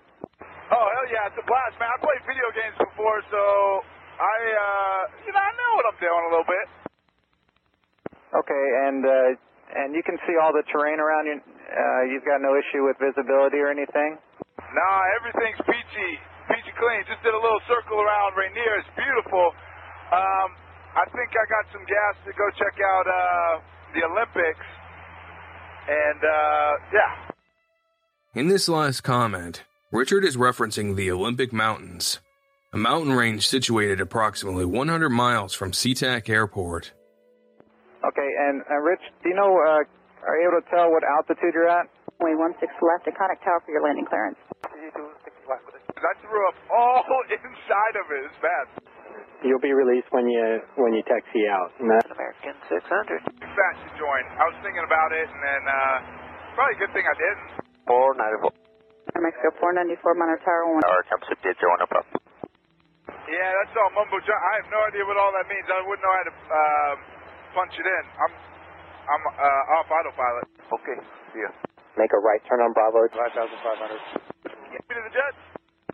[0.69, 1.89] Oh, hell yeah, it's a blast, man.
[1.89, 3.41] I played video games before, so
[4.21, 6.67] I, uh, you know, I know what I'm doing a little bit.
[8.33, 9.29] Okay, and uh,
[9.73, 11.37] And you can see all the terrain around you.
[11.41, 14.17] Uh, you've got no issue with visibility or anything?
[14.61, 16.11] Nah, everything's peachy,
[16.47, 17.01] peachy clean.
[17.09, 18.77] Just did a little circle around Rainier.
[18.79, 19.51] It's beautiful.
[20.13, 20.49] Um,
[20.95, 23.53] I think I got some gas to go check out uh,
[23.97, 24.67] the Olympics.
[25.89, 27.11] And, uh, yeah.
[28.35, 32.19] In this last comment, Richard is referencing the Olympic Mountains,
[32.73, 36.91] a mountain range situated approximately 100 miles from SeaTac Airport.
[38.13, 39.81] Okay, and uh, Rich, do you know, uh,
[40.25, 41.89] are you able to tell what altitude you're at?
[42.21, 44.39] Way 16 left at contact tower for your landing clearance.
[44.55, 48.21] I threw up all inside of it.
[48.29, 48.65] It's bad.
[49.43, 51.75] You'll be released when you when you taxi out.
[51.77, 52.81] And American 600.
[52.81, 54.23] Fat to join.
[54.39, 55.97] I was thinking about it, and then uh,
[56.55, 57.49] probably a good thing I didn't.
[57.85, 58.65] 494.
[59.21, 60.87] Mexico 494 Monitor Tower 1.
[60.87, 61.91] Our attempts to did join up.
[61.93, 64.39] Yeah, that's all mumbo jumbo.
[64.39, 65.65] I have no idea what all that means.
[65.67, 66.97] I wouldn't know how to um,
[67.55, 68.03] punch it in.
[68.19, 68.33] I'm
[69.07, 70.45] I'm uh, off autopilot.
[70.75, 70.97] Okay,
[71.31, 71.51] see ya.
[71.95, 73.07] Make a right turn on Bravo.
[73.07, 74.51] 5500.
[74.75, 75.39] Get me to the jets.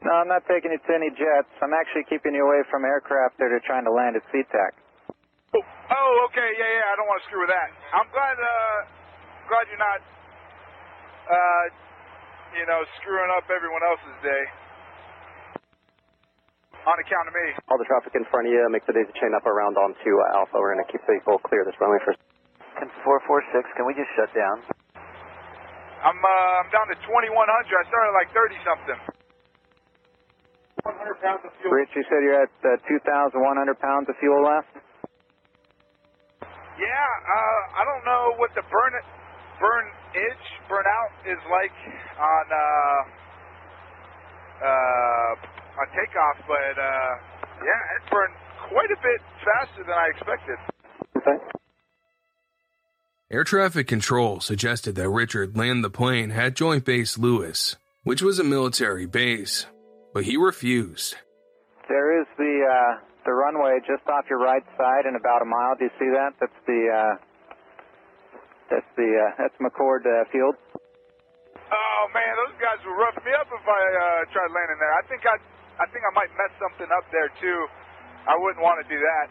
[0.01, 1.53] No, I'm not taking you to any jets.
[1.61, 4.73] I'm actually keeping you away from aircraft that are trying to land at SeaTac.
[5.53, 6.87] Oh, okay, yeah, yeah.
[6.89, 7.69] I don't want to screw with that.
[7.93, 8.77] I'm glad, uh,
[9.51, 9.99] glad you're not,
[11.29, 11.65] uh,
[12.57, 14.43] you know, screwing up everyone else's day.
[16.81, 17.47] On account of me.
[17.69, 20.37] All the traffic in front of you, make the daisy chain up around onto uh,
[20.41, 20.57] Alpha.
[20.57, 22.17] We're going to keep people clear this runway for
[22.81, 24.65] Can 446, can we just shut down?
[26.01, 27.05] I'm, uh, I'm down to 2100.
[27.05, 28.99] I started like 30 something.
[30.81, 31.69] 100 pounds of fuel.
[31.69, 33.37] Rich, you said you're at uh, 2,100
[33.77, 34.73] pounds of fuel left?
[36.81, 38.93] Yeah, uh, I don't know what the burn
[39.61, 39.85] burn
[40.17, 41.75] itch burnout is like
[42.17, 42.99] on uh,
[44.65, 47.11] uh, on takeoff, but uh,
[47.63, 48.35] yeah, it burned
[48.69, 50.57] quite a bit faster than I expected.
[53.31, 58.39] Air traffic control suggested that Richard land the plane at Joint Base Lewis, which was
[58.39, 59.65] a military base,
[60.13, 61.15] but he refused.
[61.87, 65.75] There is the uh, the runway just off your right side in about a mile.
[65.79, 66.35] Do you see that?
[66.39, 67.15] That's the uh,
[68.69, 70.55] that's the uh, that's McChord uh, Field.
[71.71, 74.91] Oh man, those guys would rough me up if I uh, tried landing there.
[74.91, 75.39] I think I
[75.81, 77.59] I think I might mess something up there too.
[78.29, 79.27] I wouldn't want to do that.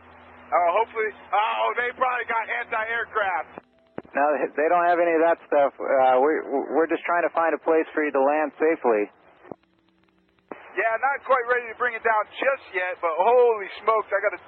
[0.51, 1.15] Oh, hopefully.
[1.31, 3.63] Oh, they probably got anti-aircraft.
[4.11, 4.27] No,
[4.59, 5.71] they don't have any of that stuff.
[5.79, 6.43] Uh, we
[6.75, 9.07] we're just trying to find a place for you to land safely.
[10.75, 14.41] Yeah, not quite ready to bring it down just yet, but holy smokes, I gotta,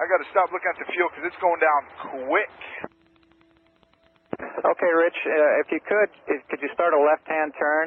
[0.00, 1.80] I gotta stop looking at the fuel because it's going down
[2.24, 2.56] quick.
[4.40, 7.86] Okay, Rich, uh, if you could, if, could you start a left-hand turn,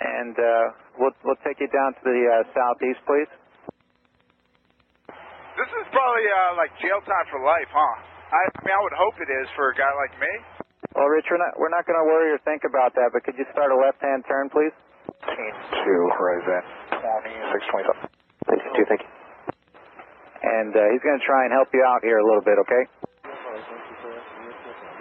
[0.00, 0.64] and uh,
[0.96, 3.30] we'll, we'll take you down to the uh, southeast, please.
[5.58, 7.94] This is probably uh, like jail time for life, huh?
[8.32, 10.32] I, I mean, I would hope it is for a guy like me.
[10.96, 13.36] Well, Rich, we're not, we're not going to worry or think about that, but could
[13.36, 14.72] you start a left-hand turn, please?
[15.28, 15.36] 2,
[16.16, 16.62] Horizon
[16.96, 18.08] 2627.
[18.88, 19.12] thank you.
[20.42, 22.84] And uh, he's going to try and help you out here a little bit, okay?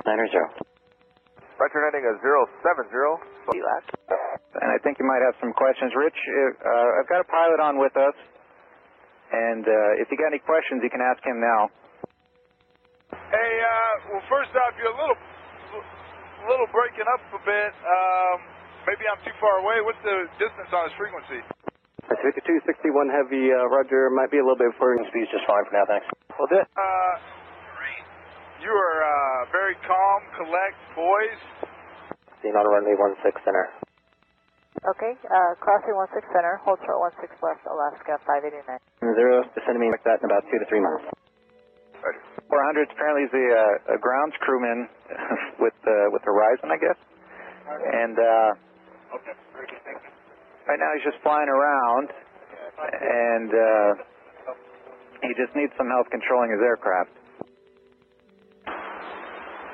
[0.06, 0.71] 90.
[1.62, 2.90] Roger, ending a 070.
[4.58, 5.94] And I think you might have some questions.
[5.94, 8.18] Rich, uh, I've got a pilot on with us,
[9.30, 11.70] and uh, if you got any questions, you can ask him now.
[13.14, 15.20] Hey, uh, well, first off, you're a little,
[16.50, 17.72] little breaking up a bit.
[17.78, 18.38] Um,
[18.90, 19.86] maybe I'm too far away.
[19.86, 21.46] What's the distance on his frequency?
[22.10, 24.10] 5261 heavy, uh, Roger.
[24.10, 25.06] Might be a little bit further.
[25.14, 26.10] Speed's just fine for now, thanks.
[26.36, 26.66] Well, this.
[26.74, 27.14] Uh,
[28.62, 31.46] you are uh, very calm, collect, poised.
[32.46, 33.66] Seen on runway 16 center.
[34.82, 38.82] Okay, uh, crossing 16 center, hold short 16 left, Alaska 589.
[39.14, 41.06] Zero, descending me like that in about two to three miles.
[42.02, 44.90] 400 apparently is the uh, a grounds crewman
[45.64, 46.98] with uh, with Horizon, I guess.
[47.70, 48.50] And uh,
[50.66, 52.10] right now he's just flying around,
[52.90, 53.92] and uh,
[55.22, 57.21] he just needs some help controlling his aircraft.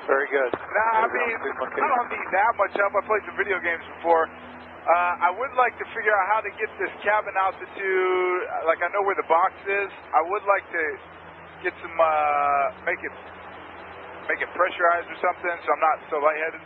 [0.08, 0.48] Very good.
[0.56, 2.96] Nah, I mean, I don't need that much help.
[2.96, 4.24] I played some video games before.
[4.24, 8.40] Uh, I would like to figure out how to get this cabin altitude.
[8.64, 9.92] Like I know where the box is.
[10.16, 10.84] I would like to
[11.60, 13.12] get some, uh, make it,
[14.32, 16.64] make it pressurized or something, so I'm not so lightheaded.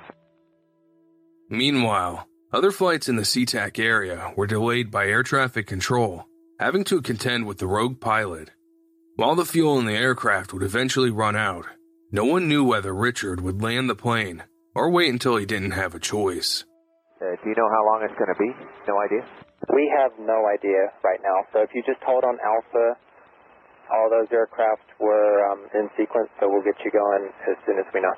[1.51, 6.26] Meanwhile, other flights in the SeaTac area were delayed by air traffic control,
[6.61, 8.51] having to contend with the rogue pilot.
[9.16, 11.66] While the fuel in the aircraft would eventually run out,
[12.13, 14.45] no one knew whether Richard would land the plane
[14.77, 16.65] or wait until he didn't have a choice.
[17.17, 18.53] Uh, do you know how long it's going to be?
[18.85, 19.25] No idea.
[19.73, 23.01] We have no idea right now, so if you just hold on Alpha,
[23.89, 27.87] all those aircraft were um, in sequence, so we'll get you going as soon as
[27.95, 28.13] we know.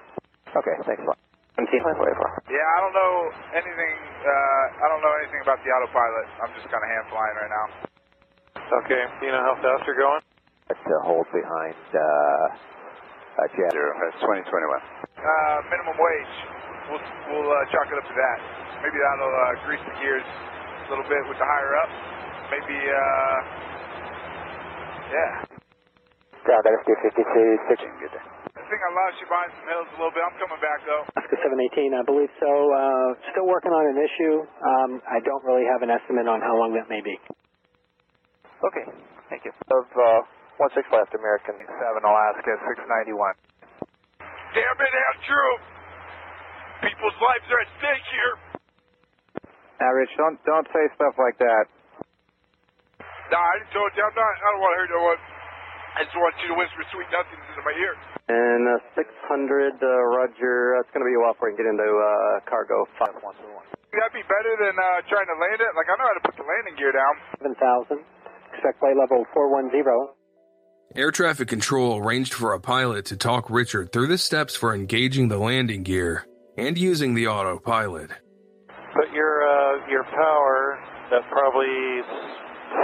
[0.51, 1.19] Okay, thanks a lot.
[1.55, 2.51] 1744.
[2.51, 3.15] Yeah, I don't know
[3.55, 3.95] anything.
[4.27, 6.27] Uh, I don't know anything about the autopilot.
[6.43, 7.67] I'm just kind of hand flying right now.
[8.83, 10.23] Okay, do you know how fast you're going?
[10.73, 12.47] It's a hold behind, uh,
[13.39, 13.71] uh, Jet.
[13.75, 14.45] Zero, that's 2021.
[14.45, 16.35] Uh, minimum wage.
[16.91, 18.39] We'll we'll uh, chalk it up to that.
[18.85, 21.91] Maybe that'll uh, grease the gears a little bit with the higher up.
[22.53, 22.77] Maybe.
[22.77, 23.39] Uh,
[25.09, 25.33] yeah.
[26.45, 27.25] Ground RFD 52,
[27.73, 27.93] switching.
[28.05, 28.25] Good day.
[28.53, 30.21] I think I lost you behind some hills a little bit.
[30.25, 31.05] I'm coming back though.
[31.17, 32.49] Alaska 718, I believe so.
[32.53, 34.45] Uh, still working on an issue.
[34.45, 37.17] Um, I don't really have an estimate on how long that may be.
[38.61, 38.85] Okay,
[39.33, 39.53] thank you.
[39.73, 40.21] Of, uh,
[40.59, 41.67] 16 left, American 7
[42.03, 43.17] Alaska 691.
[44.55, 45.51] Damn it, Andrew!
[46.87, 48.35] People's lives are at stake here.
[49.83, 51.65] Now, Rich, don't don't say stuff like that.
[53.33, 54.05] Nah, I didn't tell you.
[54.05, 54.31] I'm not.
[54.31, 55.21] I don't want to hear no one.
[55.95, 57.95] I just want you to whisper sweet nothings into my ear.
[58.27, 60.79] And uh, 600, uh, Roger.
[60.83, 63.39] It's going to be a while before we can get into uh, cargo 511.
[63.95, 65.71] That'd be better than uh, trying to land it.
[65.79, 67.15] Like I know how to put the landing gear down.
[67.43, 68.03] 7000.
[68.55, 69.71] Expect flight level 410.
[70.93, 75.27] Air traffic control arranged for a pilot to talk Richard through the steps for engaging
[75.27, 76.27] the landing gear
[76.57, 78.11] and using the autopilot.
[78.95, 80.79] Put your uh, your power
[81.11, 81.99] at probably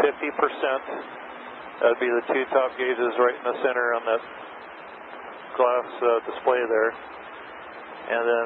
[0.03, 0.83] 50 percent.
[1.79, 4.23] That'd be the two top gauges right in the center on that
[5.55, 6.91] glass uh, display there,
[8.11, 8.45] and then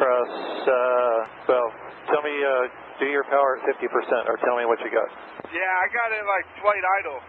[0.00, 0.32] press.
[0.64, 1.68] Uh, well,
[2.08, 2.72] tell me, uh,
[3.04, 5.12] do your power at 50 percent, or tell me what you got.
[5.52, 7.20] Yeah, I got it like flight idle.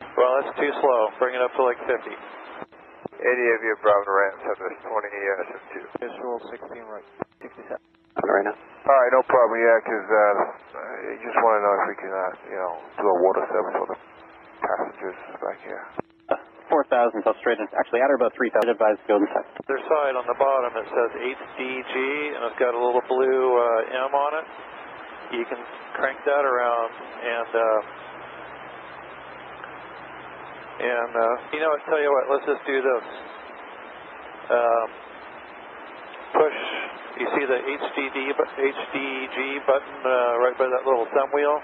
[0.00, 1.00] Well, that's too slow.
[1.18, 1.94] Bring it up to like 50.
[1.94, 6.06] 80 of you, Bravo Rams, have this 20 uh, 2.
[6.06, 7.06] Visual 16 right.
[7.40, 7.78] 67.
[8.24, 8.56] Right now.
[8.84, 9.56] All right, no problem.
[9.58, 13.06] Yeah, 'cause uh, I just want to know if we can, uh, you know, do
[13.10, 13.98] a water service for the
[14.60, 15.82] passengers back here.
[16.72, 17.68] 4,000, so straight in.
[17.76, 18.70] Actually, at or about 3,000.
[18.70, 19.44] Advised field inside.
[19.68, 21.94] Their side on the bottom it says HDG
[22.34, 24.46] and it's got a little blue uh, M on it.
[25.36, 25.60] You can
[25.94, 26.90] crank that around
[27.20, 27.62] and uh,
[30.80, 31.82] and uh, you know what?
[31.86, 33.04] Tell you what, let's just do this.
[34.50, 34.86] Um,
[36.34, 36.58] push.
[37.14, 39.38] You see the HDD bu- HDG
[39.70, 41.58] button uh, right by that little thumb wheel.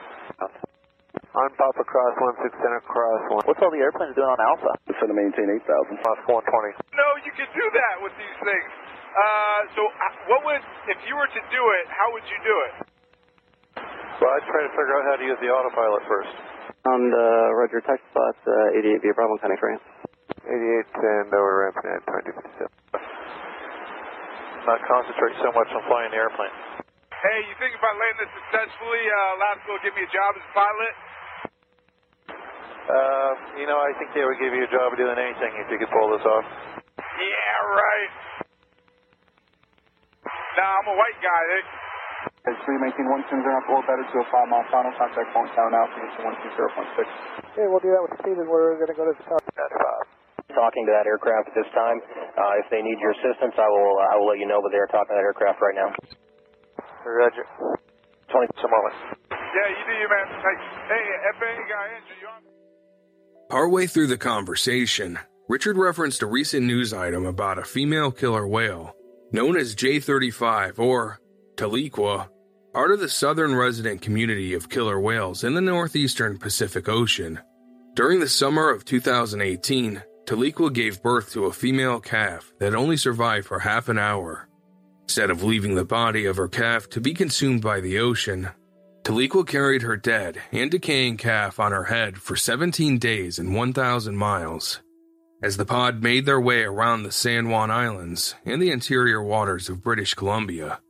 [1.31, 3.47] On Papa Cross 16 Center Cross 1.
[3.47, 4.75] What's all the airplanes doing on Alpha?
[4.91, 6.03] Just to maintain 8,000.
[6.03, 6.75] Cross 420.
[6.91, 8.71] No, you can do that with these things.
[9.15, 11.85] Uh, so uh, what would if you were to do it?
[11.87, 12.73] How would you do it?
[14.23, 16.35] Well, I'd try to figure out how to use the autopilot first.
[16.89, 17.29] On the
[17.61, 19.85] Roger tech spot, uh, 88 via Bravo County France.
[20.49, 20.57] 88
[20.97, 22.73] and over ramp and 2057.
[24.65, 26.53] Not concentrate so much on flying the airplane.
[27.13, 30.33] Hey, you think if I land this successfully, uh, Alaska will give me a job
[30.41, 30.95] as a pilot?
[32.89, 35.69] Uh, you know, I think they would give you a job of doing anything if
[35.69, 36.47] you could pull this off.
[36.97, 38.13] Yeah, right.
[40.57, 41.41] Nah, I'm a white guy.
[41.53, 41.61] They,
[42.51, 44.91] It's 319 120 better to a 5 mile final.
[44.99, 47.07] Contact phone town now, Phoenix 120.6.
[47.55, 49.39] Okay, we'll do that with speed and we're going to go to the top.
[50.51, 52.03] Talking to that aircraft at this time.
[52.35, 54.83] Uh, if they need your assistance, I will I will let you know, but they
[54.83, 55.95] are talking to that aircraft right now.
[57.07, 57.47] Roger.
[58.35, 58.95] 20 some moment.
[59.31, 60.27] yeah, you do you, man.
[60.43, 61.05] Like, hey,
[61.39, 62.43] FAA guy, Andrew, you on?
[63.49, 68.95] Partway through the conversation, Richard referenced a recent news item about a female killer whale
[69.33, 71.21] known as J35 or
[71.57, 72.29] Tahlequah,
[72.73, 77.41] part of the southern resident community of killer whales in the northeastern Pacific Ocean.
[77.95, 83.47] During the summer of 2018, Tahlequah gave birth to a female calf that only survived
[83.47, 84.49] for half an hour.
[85.03, 88.51] Instead of leaving the body of her calf to be consumed by the ocean,
[89.03, 94.17] Tahlequah carried her dead and decaying calf on her head for 17 days and 1,000
[94.17, 94.81] miles.
[95.43, 99.69] As the pod made their way around the San Juan Islands and the interior waters
[99.69, 100.81] of British Columbia,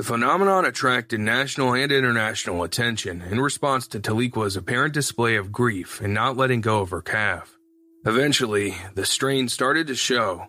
[0.00, 6.00] the phenomenon attracted national and international attention in response to Tahlequah's apparent display of grief
[6.00, 7.58] in not letting go of her calf.
[8.06, 10.46] Eventually, the strain started to show,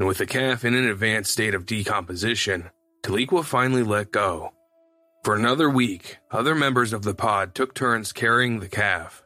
[0.00, 2.70] and with the calf in an advanced state of decomposition,
[3.04, 4.50] Tahlequah finally let go.
[5.22, 9.22] For another week, other members of the pod took turns carrying the calf.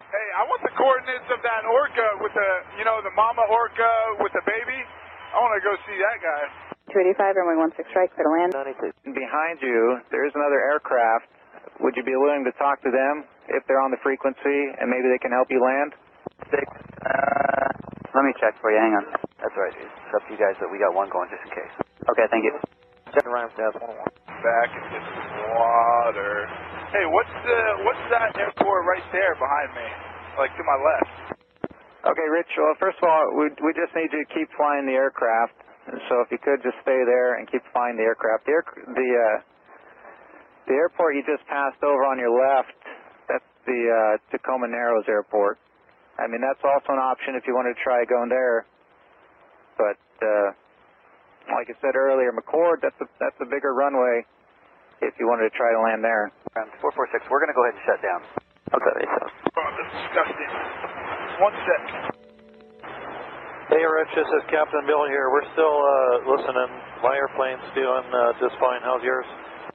[0.00, 4.18] Hey, I want the coordinates of that orca with the, you know, the mama orca
[4.18, 4.82] with the baby.
[5.30, 6.71] I want to go see that guy.
[6.90, 8.50] 285, runway 16 strike, clear to land.
[9.14, 11.30] Behind you, there is another aircraft.
[11.78, 15.06] Would you be willing to talk to them if they're on the frequency and maybe
[15.06, 15.94] they can help you land?
[16.50, 16.66] Six.
[17.06, 17.70] Uh,
[18.18, 18.78] let me check for you.
[18.82, 19.06] Hang on.
[19.38, 19.74] That's right.
[19.78, 21.74] It's up to you guys, but we got one going just in case.
[22.10, 22.54] Okay, thank you.
[23.14, 26.34] Check around for Back into the water.
[26.90, 29.86] Hey, what's the, what's that airport right there behind me?
[30.38, 31.38] Like to my left.
[32.02, 32.50] Okay, Rich.
[32.58, 35.54] Well, first of all, we we just need you to keep flying the aircraft.
[35.86, 38.46] So if you could just stay there and keep flying the aircraft.
[38.46, 39.36] The, air, the, uh,
[40.70, 42.78] the airport you just passed over on your left,
[43.26, 45.58] that's the uh, Tacoma Narrows Airport.
[46.18, 48.66] I mean, that's also an option if you wanted to try going there.
[49.74, 50.48] But uh,
[51.50, 54.22] like I said earlier, McChord, that's a, that's a bigger runway
[55.02, 56.30] if you wanted to try to land there.
[56.54, 58.20] 446, we're going to go ahead and shut down.
[58.70, 59.22] Okay, so.
[59.58, 60.52] Oh, that's disgusting.
[61.42, 62.11] One sec.
[63.72, 65.32] Hey, Rich, this is Captain Bill here.
[65.32, 66.70] We're still uh, listening.
[67.00, 68.84] My airplane's doing uh, just fine.
[68.84, 69.24] How's yours?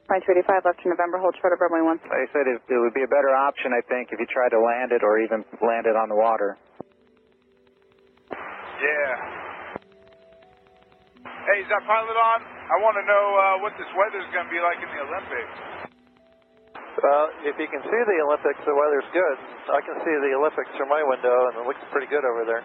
[0.06, 2.06] Flight 285 left to November, hold short of runway 1.
[2.06, 4.54] Like I said, it, it would be a better option, I think, if you tried
[4.54, 6.54] to land it or even land it on the water.
[8.30, 9.10] Yeah.
[11.50, 12.38] Hey, is that pilot on?
[12.46, 15.54] I want to know uh, what this weather's going to be like in the Olympics.
[17.02, 19.36] Well, if you can see the Olympics, the weather's good.
[19.74, 22.62] I can see the Olympics through my window, and it looks pretty good over there.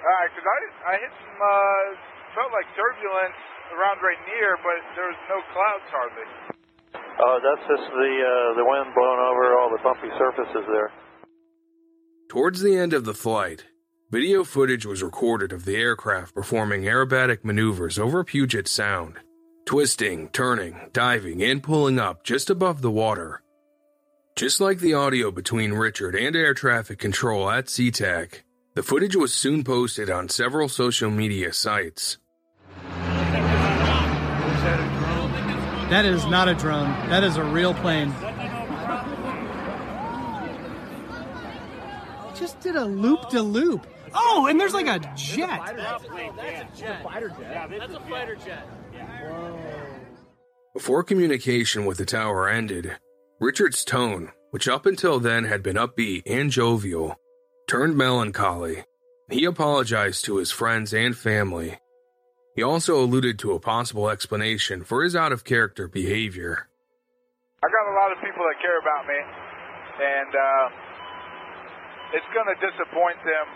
[0.00, 1.84] All right, because I, I hit some, uh,
[2.32, 3.36] felt like turbulence
[3.76, 6.26] around Rainier, but there was no clouds hardly.
[7.20, 10.90] Oh, that's just the uh, the wind blowing over all the bumpy surfaces there.
[12.30, 13.66] Towards the end of the flight,
[14.10, 19.18] video footage was recorded of the aircraft performing aerobatic maneuvers over Puget Sound,
[19.66, 23.42] twisting, turning, diving, and pulling up just above the water.
[24.34, 28.40] Just like the audio between Richard and air traffic control at SeaTac,
[28.80, 32.16] the footage was soon posted on several social media sites.
[35.90, 36.88] That is not a drone.
[37.10, 38.10] That is a real plane.
[42.34, 43.86] Just did a loop de loop.
[44.14, 45.74] Oh, and there's like a jet.
[45.76, 46.08] That's a
[47.04, 47.68] fighter jet.
[47.78, 48.66] That's a fighter jet.
[50.72, 52.96] Before communication with the tower ended,
[53.40, 57.20] Richard's tone, which up until then had been upbeat and jovial,
[57.70, 58.82] turned melancholy.
[59.30, 61.78] He apologized to his friends and family.
[62.58, 66.66] He also alluded to a possible explanation for his out of character behavior.
[67.62, 69.20] I got a lot of people that care about me,
[70.02, 70.66] and uh,
[72.18, 73.46] it's going to disappoint them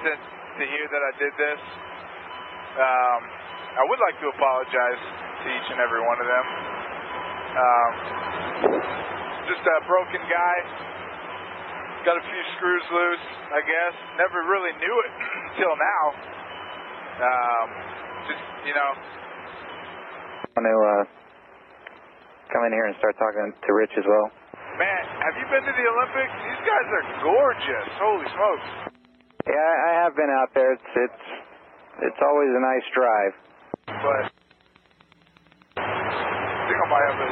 [0.00, 1.60] to, to hear that I did this.
[2.80, 3.20] Um,
[3.76, 6.46] I would like to apologize to each and every one of them.
[7.60, 7.92] Um,
[9.52, 10.89] just a broken guy.
[12.00, 13.94] Got a few screws loose, I guess.
[14.16, 15.12] Never really knew it
[15.52, 16.04] until now.
[17.20, 17.66] Um,
[18.24, 21.04] just, you know, I want to uh,
[22.56, 24.32] come in here and start talking to Rich as well.
[24.80, 26.32] man, have you been to the Olympics?
[26.40, 27.88] These guys are gorgeous.
[28.00, 28.68] Holy smokes.
[29.44, 30.72] Yeah, I I have been out there.
[30.72, 31.24] It's it's
[32.08, 33.32] it's always a nice drive.
[33.92, 34.24] But
[35.76, 37.30] I think I might have a,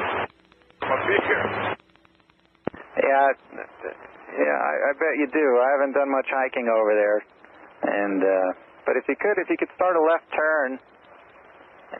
[0.92, 1.44] a beer.
[3.00, 3.32] Yeah,
[4.36, 5.46] yeah, I, I bet you do.
[5.60, 7.18] I haven't done much hiking over there,
[7.86, 8.48] and uh,
[8.84, 10.78] but if you could, if you could start a left turn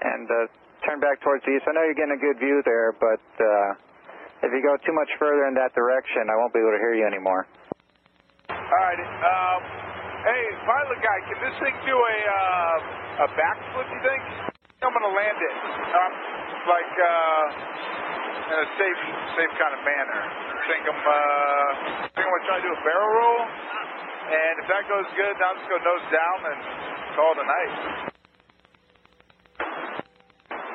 [0.03, 0.37] and uh,
[0.85, 1.65] turn back towards the east.
[1.67, 3.71] I know you're getting a good view there, but uh,
[4.45, 6.95] if you go too much further in that direction, I won't be able to hear
[6.95, 7.49] you anymore.
[8.53, 9.01] All right.
[9.01, 9.59] Um,
[10.29, 13.87] hey, pilot guy, can this thing do a uh, a backflip?
[13.91, 14.23] You think?
[14.79, 15.57] I'm gonna land it,
[15.91, 16.13] um,
[16.71, 17.45] like uh,
[18.47, 19.01] in a safe,
[19.35, 20.21] safe kind of manner.
[20.71, 21.69] Think I'm, uh,
[22.15, 25.45] think I'm gonna try to do a barrel roll, and if that goes good, then
[25.45, 26.59] I'll just go nose down and
[27.19, 27.75] call it a night.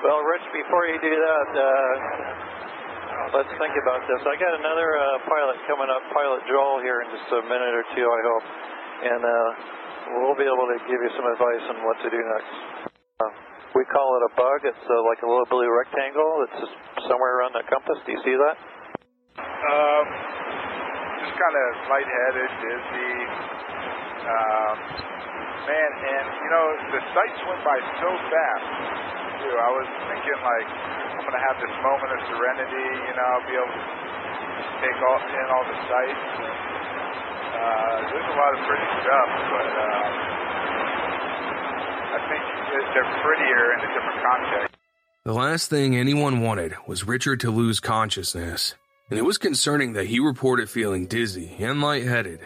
[0.04, 1.94] Well, Rich, before you do that, uh,
[3.40, 4.20] let's think about this.
[4.28, 7.86] I got another uh, pilot coming up, Pilot Joel, here in just a minute or
[7.96, 8.46] two, I hope,
[9.08, 9.50] and uh,
[10.20, 12.54] we'll be able to give you some advice on what to do next.
[13.24, 14.60] Uh, we call it a bug.
[14.70, 16.46] It's uh, like a little blue rectangle.
[16.46, 16.76] It's just
[17.10, 17.98] somewhere around that compass.
[18.06, 18.56] Do you see that?
[19.42, 20.06] Um,
[21.26, 23.16] just kind of lightheaded, dizzy.
[24.24, 24.76] Um,
[25.66, 28.68] man, and you know the sights went by so fast.
[29.42, 29.56] Too.
[29.58, 30.70] I was thinking like
[31.18, 32.88] I'm gonna have this moment of serenity.
[33.10, 33.84] You know, I'll be able to
[34.86, 36.26] take all in all the sights.
[36.40, 36.56] And,
[37.54, 40.08] uh, there's a lot of pretty stuff, but uh,
[42.14, 42.44] I think
[42.94, 44.78] they're prettier in a different context.
[45.26, 48.76] The last thing anyone wanted was Richard to lose consciousness,
[49.10, 52.42] and it was concerning that he reported feeling dizzy and lightheaded.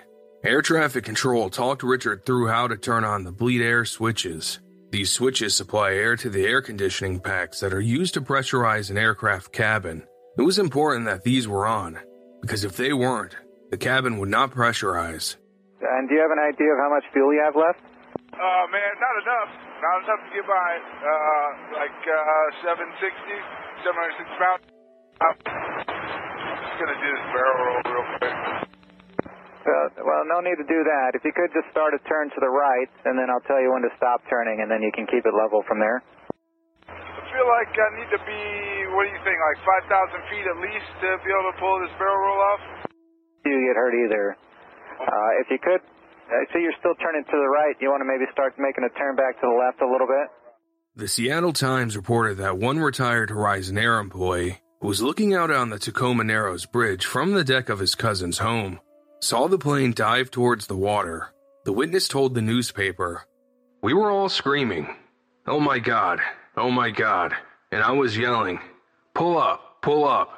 [0.45, 4.59] Air traffic control talked Richard through how to turn on the bleed air switches.
[4.91, 8.97] These switches supply air to the air conditioning packs that are used to pressurize an
[8.97, 10.03] aircraft cabin.
[10.37, 11.99] It was important that these were on,
[12.41, 13.35] because if they weren't,
[13.69, 15.35] the cabin would not pressurize.
[15.81, 17.81] And do you have an idea of how much fuel you have left?
[18.37, 19.49] Uh, man, not enough.
[19.81, 20.71] Not enough to get by.
[21.01, 23.33] Uh, like, uh, 760,
[23.81, 24.61] 760 pounds.
[25.17, 28.37] I'm just gonna do this barrel roll real quick.
[29.65, 31.17] Well, well, no need to do that.
[31.17, 33.73] If you could just start a turn to the right, and then I'll tell you
[33.73, 36.05] when to stop turning, and then you can keep it level from there.
[36.87, 38.41] I feel like I need to be,
[38.93, 39.59] what do you think, like
[39.89, 42.61] 5,000 feet at least to be able to pull this barrel roll off?
[43.49, 44.37] You get hurt either.
[45.01, 45.81] Uh, if you could,
[46.27, 47.75] Uh, I see you're still turning to the right.
[47.79, 50.27] You want to maybe start making a turn back to the left a little bit?
[50.95, 55.69] The Seattle Times reported that one retired Horizon Air employee who was looking out on
[55.69, 58.79] the Tacoma Narrows Bridge from the deck of his cousin's home
[59.19, 61.33] saw the plane dive towards the water.
[61.65, 63.23] The witness told the newspaper,
[63.81, 64.95] We were all screaming,
[65.47, 66.19] Oh my God,
[66.55, 67.33] oh my God,
[67.71, 68.59] and I was yelling,
[69.15, 70.29] Pull up, pull up.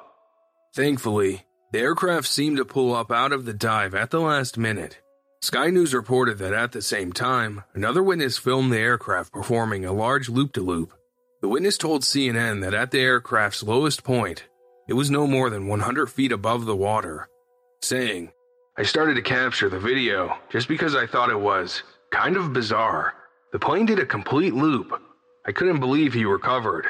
[0.74, 5.00] Thankfully, the aircraft seemed to pull up out of the dive at the last minute.
[5.42, 9.94] Sky News reported that at the same time, another witness filmed the aircraft performing a
[9.94, 10.94] large loop de loop.
[11.42, 14.44] The witness told CNN that at the aircraft's lowest point,
[14.90, 17.30] it was no more than 100 feet above the water,
[17.82, 18.34] saying,
[18.78, 23.14] I started to capture the video just because I thought it was kind of bizarre.
[23.54, 25.02] The plane did a complete loop.
[25.48, 26.86] I couldn't believe he recovered.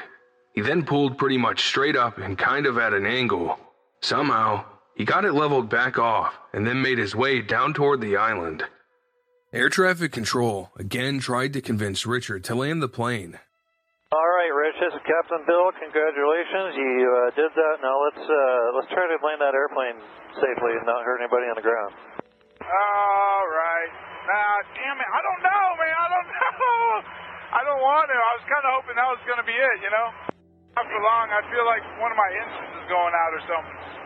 [0.56, 3.60] He then pulled pretty much straight up and kind of at an angle.
[4.02, 4.66] Somehow,
[5.00, 8.68] he got it leveled back off and then made his way down toward the island.
[9.56, 13.40] Air traffic control again tried to convince Richard to land the plane.
[14.12, 15.72] All right, Rich, this is Captain Bill.
[15.72, 17.76] Congratulations, you uh, did that.
[17.80, 20.04] Now let's uh, let's try to land that airplane
[20.36, 21.96] safely and not hurt anybody on the ground.
[22.60, 23.92] All right.
[24.28, 25.10] Now, damn it.
[25.16, 25.96] I don't know, man.
[25.96, 26.84] I don't know.
[27.56, 28.18] I don't want to.
[28.20, 30.08] I was kind of hoping that was going to be it, you know?
[30.76, 33.99] After long, I feel like one of my engines is going out or something.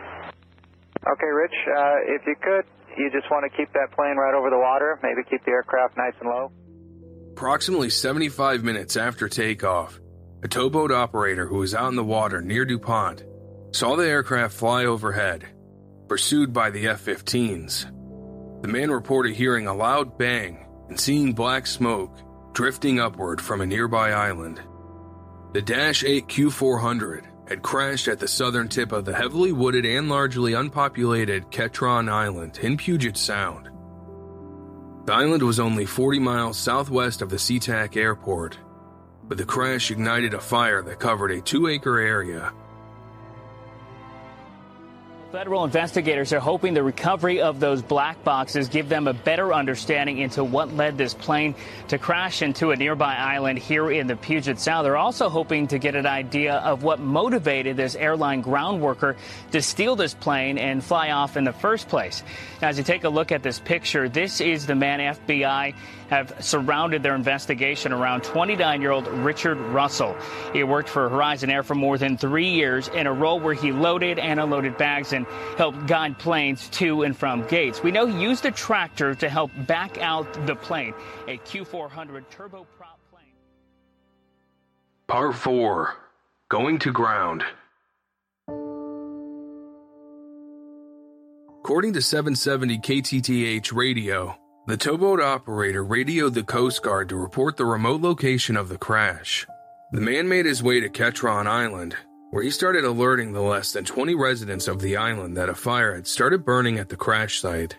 [1.06, 2.64] Okay, Rich, uh, if you could,
[2.96, 5.96] you just want to keep that plane right over the water, maybe keep the aircraft
[5.96, 6.50] nice and low.
[7.32, 10.00] Approximately 75 minutes after takeoff,
[10.42, 13.24] a towboat operator who was out in the water near DuPont
[13.72, 15.44] saw the aircraft fly overhead,
[16.08, 17.90] pursued by the F 15s.
[18.62, 22.18] The man reported hearing a loud bang and seeing black smoke
[22.54, 24.62] drifting upward from a nearby island.
[25.52, 30.08] The Dash 8 Q400 had crashed at the southern tip of the heavily wooded and
[30.08, 33.70] largely unpopulated Ketron Island in Puget Sound.
[35.06, 38.58] The island was only 40 miles southwest of the SeaTac airport,
[39.24, 42.52] but the crash ignited a fire that covered a two acre area.
[45.34, 50.18] Federal investigators are hoping the recovery of those black boxes give them a better understanding
[50.18, 51.56] into what led this plane
[51.88, 54.86] to crash into a nearby island here in the Puget Sound.
[54.86, 59.16] They're also hoping to get an idea of what motivated this airline ground worker
[59.50, 62.22] to steal this plane and fly off in the first place.
[62.62, 65.74] Now, as you take a look at this picture, this is the man FBI
[66.14, 70.16] have surrounded their investigation around 29 year old Richard Russell.
[70.52, 73.72] He worked for Horizon Air for more than three years in a role where he
[73.72, 77.82] loaded and unloaded bags and helped guide planes to and from gates.
[77.82, 80.94] We know he used a tractor to help back out the plane,
[81.26, 83.34] a Q400 turboprop plane.
[85.08, 85.96] Part 4
[86.48, 87.44] Going to Ground.
[91.58, 97.66] According to 770 KTTH radio, the towboat operator radioed the Coast Guard to report the
[97.66, 99.46] remote location of the crash.
[99.92, 101.94] The man made his way to Ketron Island,
[102.30, 105.94] where he started alerting the less than 20 residents of the island that a fire
[105.94, 107.76] had started burning at the crash site.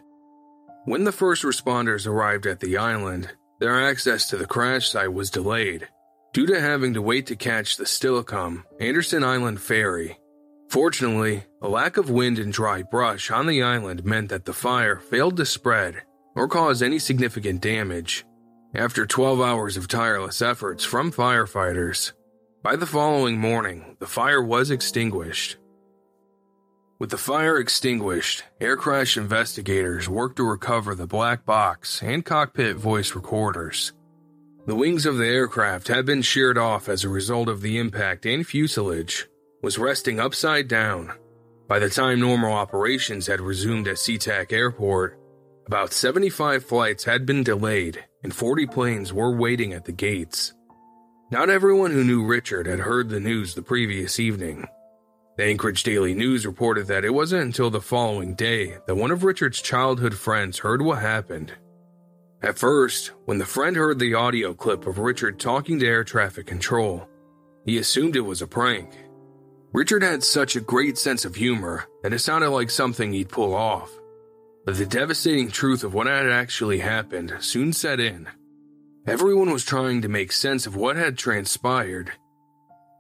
[0.86, 5.32] When the first responders arrived at the island, their access to the crash site was
[5.32, 5.88] delayed
[6.34, 10.20] due to having to wait to catch the Steilacoom Anderson Island ferry.
[10.70, 14.98] Fortunately, a lack of wind and dry brush on the island meant that the fire
[14.98, 16.04] failed to spread
[16.36, 18.26] or cause any significant damage.
[18.74, 22.12] After 12 hours of tireless efforts from firefighters,
[22.62, 25.58] by the following morning, the fire was extinguished.
[27.00, 32.76] With the fire extinguished, air crash investigators worked to recover the black box and cockpit
[32.78, 33.94] voice recorders.
[34.66, 38.26] The wings of the aircraft had been sheared off as a result of the impact
[38.26, 39.28] and fuselage
[39.62, 41.12] was resting upside down.
[41.68, 45.20] By the time normal operations had resumed at SeaTac Airport,
[45.68, 50.54] about 75 flights had been delayed and 40 planes were waiting at the gates.
[51.32, 54.68] Not everyone who knew Richard had heard the news the previous evening.
[55.38, 59.24] The Anchorage Daily News reported that it wasn't until the following day that one of
[59.24, 61.54] Richard's childhood friends heard what happened.
[62.42, 66.46] At first, when the friend heard the audio clip of Richard talking to air traffic
[66.46, 67.10] control,
[67.66, 68.92] he assumed it was a prank.
[69.74, 73.54] Richard had such a great sense of humor that it sounded like something he'd pull
[73.54, 73.92] off.
[74.66, 78.28] But the devastating truth of what had actually happened soon set in.
[79.06, 82.14] Everyone was trying to make sense of what had transpired.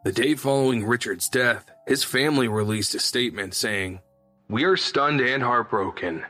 [0.03, 3.99] The day following Richard's death, his family released a statement saying,
[4.47, 6.23] We are stunned and heartbroken.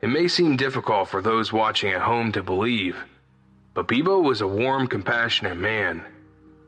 [0.00, 2.96] It may seem difficult for those watching at home to believe,
[3.74, 6.04] but Beebo was a warm, compassionate man.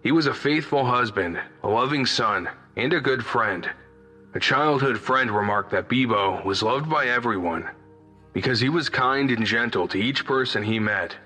[0.03, 3.71] He was a faithful husband, a loving son, and a good friend.
[4.35, 7.71] A childhood friend remarked that Beebo was loved by everyone
[8.33, 11.16] because he was kind and gentle to each person he met.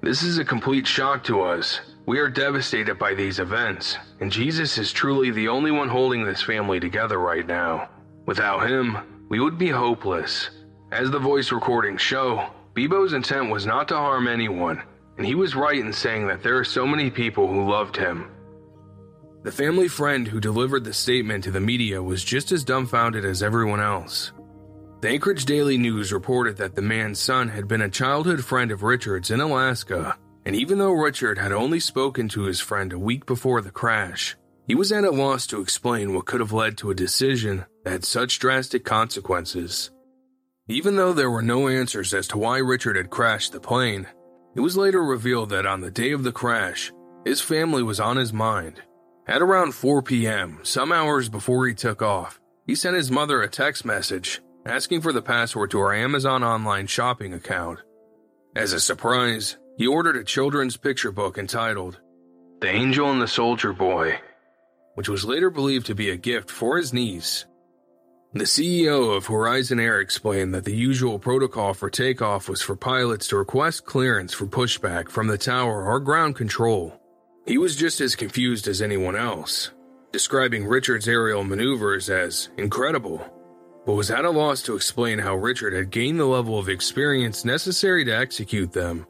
[0.00, 1.80] This is a complete shock to us.
[2.06, 6.42] We are devastated by these events, and Jesus is truly the only one holding this
[6.42, 7.88] family together right now.
[8.26, 8.98] Without him,
[9.30, 10.50] we would be hopeless.
[10.92, 14.82] As the voice recordings show, Beebo's intent was not to harm anyone,
[15.16, 18.30] and he was right in saying that there are so many people who loved him.
[19.42, 23.42] The family friend who delivered the statement to the media was just as dumbfounded as
[23.42, 24.32] everyone else.
[25.04, 28.82] The Anchorage Daily News reported that the man's son had been a childhood friend of
[28.82, 33.26] Richard's in Alaska, and even though Richard had only spoken to his friend a week
[33.26, 34.34] before the crash,
[34.66, 37.90] he was at a loss to explain what could have led to a decision that
[37.90, 39.90] had such drastic consequences.
[40.68, 44.06] Even though there were no answers as to why Richard had crashed the plane,
[44.56, 46.90] it was later revealed that on the day of the crash,
[47.26, 48.80] his family was on his mind.
[49.26, 53.48] At around 4 p.m., some hours before he took off, he sent his mother a
[53.50, 57.80] text message asking for the password to our Amazon online shopping account.
[58.56, 62.00] As a surprise, he ordered a children's picture book entitled
[62.60, 64.20] The Angel and the Soldier Boy,
[64.94, 67.44] which was later believed to be a gift for his niece.
[68.32, 73.28] The CEO of Horizon Air explained that the usual protocol for takeoff was for pilots
[73.28, 77.00] to request clearance for pushback from the tower or ground control.
[77.46, 79.70] He was just as confused as anyone else,
[80.10, 83.30] describing Richard's aerial maneuvers as incredible
[83.86, 87.44] but was at a loss to explain how Richard had gained the level of experience
[87.44, 89.06] necessary to execute them.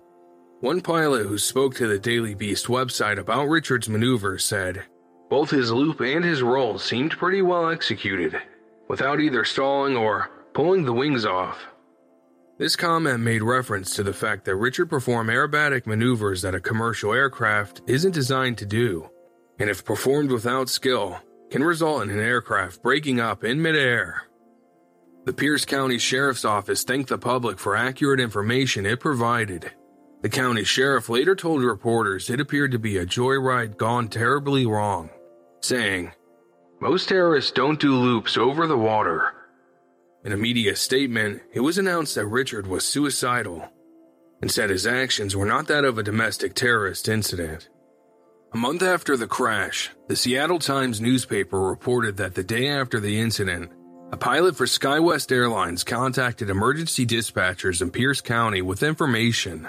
[0.61, 4.85] One pilot who spoke to the Daily Beast website about Richard's maneuvers said,
[5.31, 8.41] Both his loop and his roll seemed pretty well executed,
[8.89, 11.59] without either stalling or pulling the wings off.
[12.57, 17.13] This comment made reference to the fact that Richard performed aerobatic maneuvers that a commercial
[17.13, 19.11] aircraft isn't designed to do,
[19.59, 21.19] and if performed without skill,
[21.51, 24.23] can result in an aircraft breaking up in midair
[25.25, 29.73] the Pierce County Sheriff's Office thanked the public for accurate information it provided.
[30.21, 35.11] The county sheriff later told reporters it appeared to be a joyride gone terribly wrong,
[35.61, 36.13] saying,
[36.81, 39.33] Most terrorists don't do loops over the water.
[40.25, 43.69] In a media statement, it was announced that Richard was suicidal
[44.41, 47.69] and said his actions were not that of a domestic terrorist incident.
[48.53, 53.21] A month after the crash, the Seattle Times newspaper reported that the day after the
[53.21, 53.71] incident,
[54.15, 59.69] a pilot for SkyWest Airlines contacted emergency dispatchers in Pierce County with information.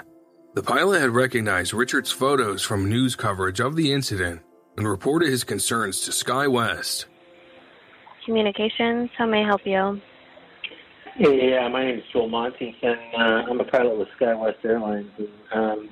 [0.54, 4.42] The pilot had recognized Richard's photos from news coverage of the incident
[4.76, 7.06] and reported his concerns to SkyWest.
[8.24, 10.00] Communications, how may I help you?
[11.18, 15.10] Yeah, my name is Joel Monty, and uh, I'm a pilot with SkyWest Airlines.
[15.18, 15.88] And, um,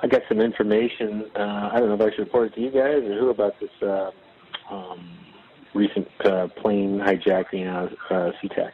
[0.00, 1.24] I got some information.
[1.34, 3.58] Uh, I don't know if I should report it to you guys or who about
[3.58, 4.12] this uh,
[4.70, 5.24] um,
[5.74, 8.72] recent uh, plane hijacking out of uh, SeaTac.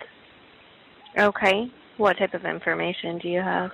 [1.19, 1.71] Okay.
[1.97, 3.71] What type of information do you have?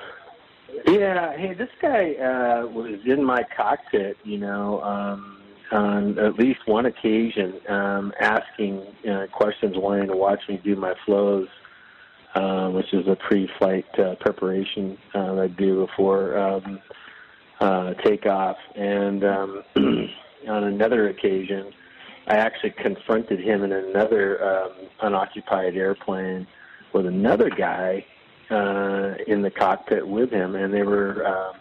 [0.87, 5.39] Yeah, hey, this guy uh, was in my cockpit, you know, um,
[5.71, 10.95] on at least one occasion, um, asking uh, questions, wanting to watch me do my
[11.05, 11.49] flows,
[12.35, 16.81] uh, which is a pre-flight uh, preparation uh, I do before um,
[17.61, 18.57] uh, takeoff.
[18.75, 19.63] And um,
[20.49, 21.73] on another occasion,
[22.29, 26.47] I actually confronted him in another um, unoccupied airplane
[26.93, 28.05] with another guy
[28.51, 31.55] uh, in the cockpit with him, and they were um,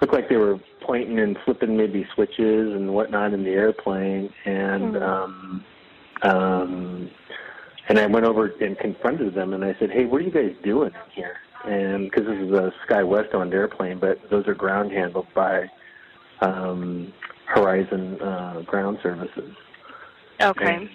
[0.00, 4.94] looked like they were pointing and flipping maybe switches and whatnot in the airplane, and
[4.94, 5.02] Mm-hmm.
[5.02, 5.64] um,
[6.22, 7.10] um,
[7.88, 10.54] and I went over and confronted them, and I said, "Hey, what are you guys
[10.62, 15.26] doing here?" And because this is a SkyWest owned airplane, but those are ground handled
[15.34, 15.68] by
[16.40, 17.12] um,
[17.46, 19.54] Horizon uh, Ground Services.
[20.42, 20.88] Okay.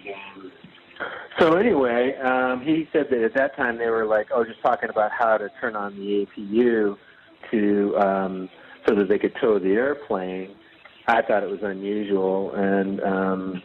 [1.40, 4.90] So anyway, um, he said that at that time they were like, oh, just talking
[4.90, 6.98] about how to turn on the APU
[7.52, 8.50] to um,
[8.88, 10.56] so that they could tow the airplane.
[11.08, 13.64] I thought it was unusual, and um,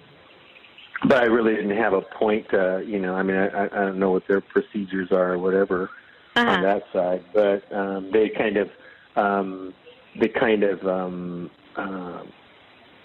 [1.09, 2.49] but I really didn't have a point.
[2.51, 5.91] To, you know, I mean, I, I don't know what their procedures are or whatever
[6.37, 8.71] on that side, but um, they kind of
[9.17, 9.75] um,
[10.21, 12.23] they kind of um, uh,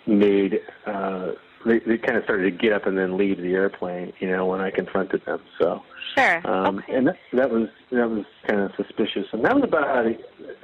[0.05, 0.59] made.
[0.85, 1.31] Uh,
[1.67, 4.45] they, they kind of started to get up and then leave the airplane, you know,
[4.45, 5.41] when I confronted them.
[5.59, 5.81] So,
[6.15, 6.41] Sure.
[6.45, 10.17] um, and that, that was that was kind of suspicious, and that was about a,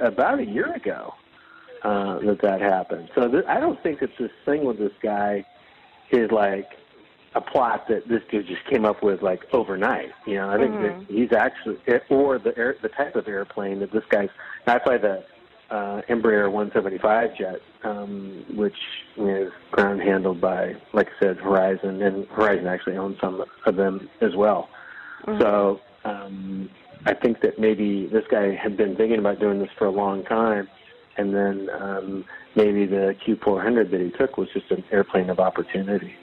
[0.05, 1.13] about a year ago
[1.83, 3.09] uh, that that happened.
[3.15, 5.45] So th- I don't think that this thing with this guy
[6.11, 6.69] is like
[7.35, 10.11] a plot that this dude just came up with like overnight.
[10.25, 11.07] You know, I think Mhm.
[11.07, 11.77] that he's actually,
[12.09, 14.29] or the air, the type of airplane that this guy's.
[14.67, 15.23] I fly the
[15.73, 18.77] uh, Embraer 175 jet, um, which
[19.17, 24.07] is ground handled by, like I said, Horizon, and Horizon actually owns some of them
[24.21, 24.69] as well.
[25.39, 26.69] So um,
[27.07, 30.23] I think that maybe this guy had been thinking about doing this for a long
[30.25, 30.67] time,
[31.17, 36.13] and then um, maybe the Q400 that he took was just an airplane of opportunity.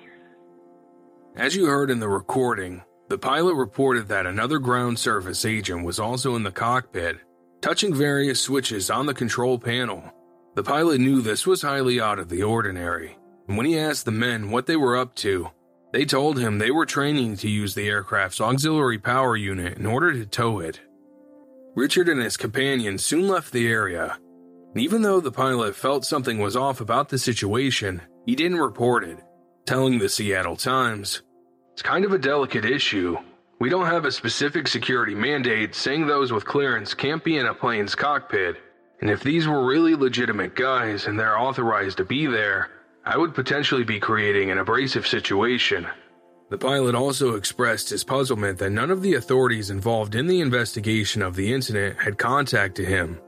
[1.35, 5.99] As you heard in the recording, the pilot reported that another ground service agent was
[5.99, 7.19] also in the cockpit,
[7.61, 10.03] touching various switches on the control panel.
[10.55, 13.17] The pilot knew this was highly out of the ordinary,
[13.49, 15.51] and when he asked the men what they were up to,
[15.93, 20.13] they told him they were training to use the aircraft's auxiliary power unit in order
[20.13, 20.81] to tow it.
[21.75, 24.19] Richard and his companion soon left the area,
[24.75, 29.05] and even though the pilot felt something was off about the situation, he didn't report
[29.05, 29.19] it
[29.67, 31.23] telling the Seattle Times,
[31.75, 33.17] It's kind of a delicate issue.
[33.61, 37.53] We don't have a specific security mandate saying those with clearance can't be in a
[37.53, 38.57] plane's cockpit,
[39.03, 42.71] and if these were really legitimate guys and they're authorized to be there,
[43.05, 45.87] I would potentially be creating an abrasive situation.
[46.49, 51.21] The pilot also expressed his puzzlement that none of the authorities involved in the investigation
[51.21, 53.21] of the incident had contacted him,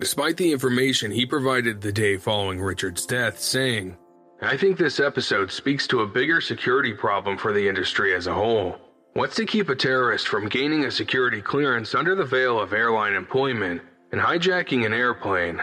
[0.00, 3.98] despite the information he provided the day following Richard's death, saying,
[4.40, 8.34] I think this episode speaks to a bigger security problem for the industry as a
[8.34, 8.78] whole.
[9.14, 13.14] What's to keep a terrorist from gaining a security clearance under the veil of airline
[13.14, 13.82] employment
[14.12, 15.60] and hijacking an airplane?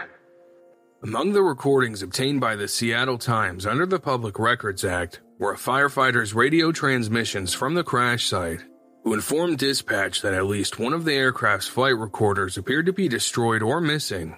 [1.02, 5.56] Among the recordings obtained by the Seattle Times under the Public Records Act were a
[5.56, 8.64] firefighter's radio transmissions from the crash site,
[9.04, 13.08] who informed dispatch that at least one of the aircraft's flight recorders appeared to be
[13.08, 14.36] destroyed or missing.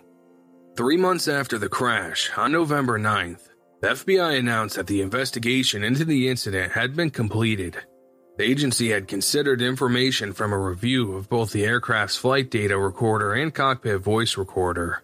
[0.76, 3.48] Three months after the crash, on November 9th,
[3.80, 7.78] the FBI announced that the investigation into the incident had been completed.
[8.38, 13.34] The agency had considered information from a review of both the aircraft's flight data recorder
[13.34, 15.02] and cockpit voice recorder.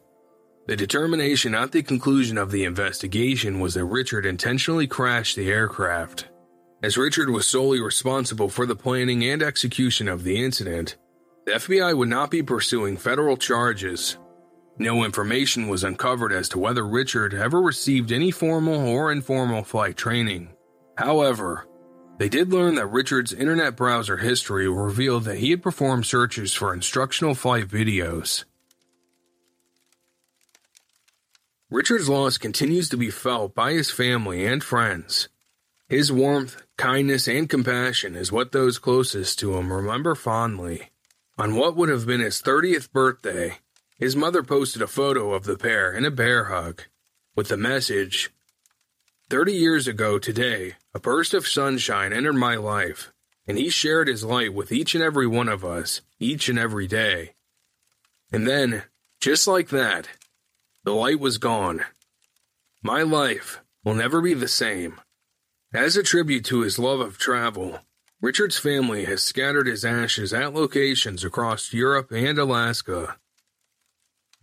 [0.69, 6.29] The determination at the conclusion of the investigation was that Richard intentionally crashed the aircraft.
[6.81, 10.97] As Richard was solely responsible for the planning and execution of the incident,
[11.45, 14.17] the FBI would not be pursuing federal charges.
[14.79, 19.97] No information was uncovered as to whether Richard ever received any formal or informal flight
[19.97, 20.51] training.
[20.97, 21.67] However,
[22.19, 26.73] they did learn that Richard's internet browser history revealed that he had performed searches for
[26.73, 28.45] instructional flight videos.
[31.71, 35.29] Richard's loss continues to be felt by his family and friends.
[35.89, 40.91] His warmth, kindness, and compassion is what those closest to him remember fondly.
[41.37, 43.59] On what would have been his 30th birthday,
[43.99, 46.83] his mother posted a photo of the pair in a bear hug
[47.35, 48.31] with the message
[49.31, 53.13] 30 years ago today, a burst of sunshine entered my life,
[53.47, 56.87] and he shared his light with each and every one of us, each and every
[56.87, 57.35] day.
[58.33, 58.85] And then,
[59.21, 60.09] just like that,
[60.85, 61.85] the light was gone.
[62.83, 65.01] My life will never be the same.
[65.73, 67.81] As a tribute to his love of travel,
[68.21, 73.17] Richard's family has scattered his ashes at locations across Europe and Alaska.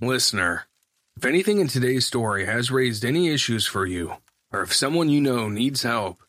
[0.02, 0.68] Listener,
[1.16, 4.16] if anything in today's story has raised any issues for you,
[4.52, 6.21] or if someone you know needs help,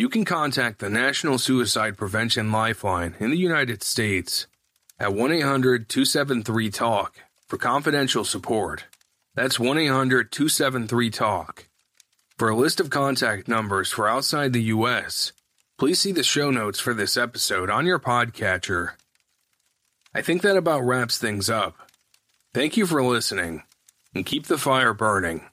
[0.00, 4.46] you can contact the National Suicide Prevention Lifeline in the United States
[4.98, 8.86] at 1 800 273 TALK for confidential support.
[9.34, 11.68] That's 1 800 273 TALK.
[12.38, 15.32] For a list of contact numbers for outside the U.S.,
[15.78, 18.92] please see the show notes for this episode on your podcatcher.
[20.14, 21.76] I think that about wraps things up.
[22.54, 23.64] Thank you for listening,
[24.14, 25.49] and keep the fire burning.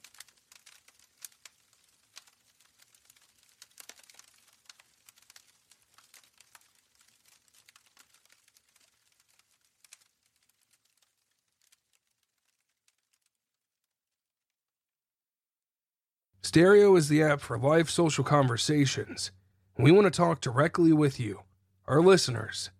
[16.48, 19.32] Stereo is the app for live social conversations.
[19.76, 21.42] We want to talk directly with you,
[21.86, 22.70] our listeners.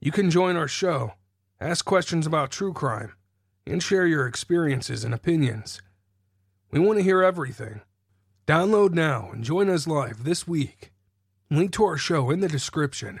[0.00, 1.12] You can join our show,
[1.60, 3.12] ask questions about true crime,
[3.66, 5.82] and share your experiences and opinions.
[6.70, 7.82] We want to hear everything.
[8.46, 10.90] Download now and join us live this week.
[11.50, 13.20] Link to our show in the description.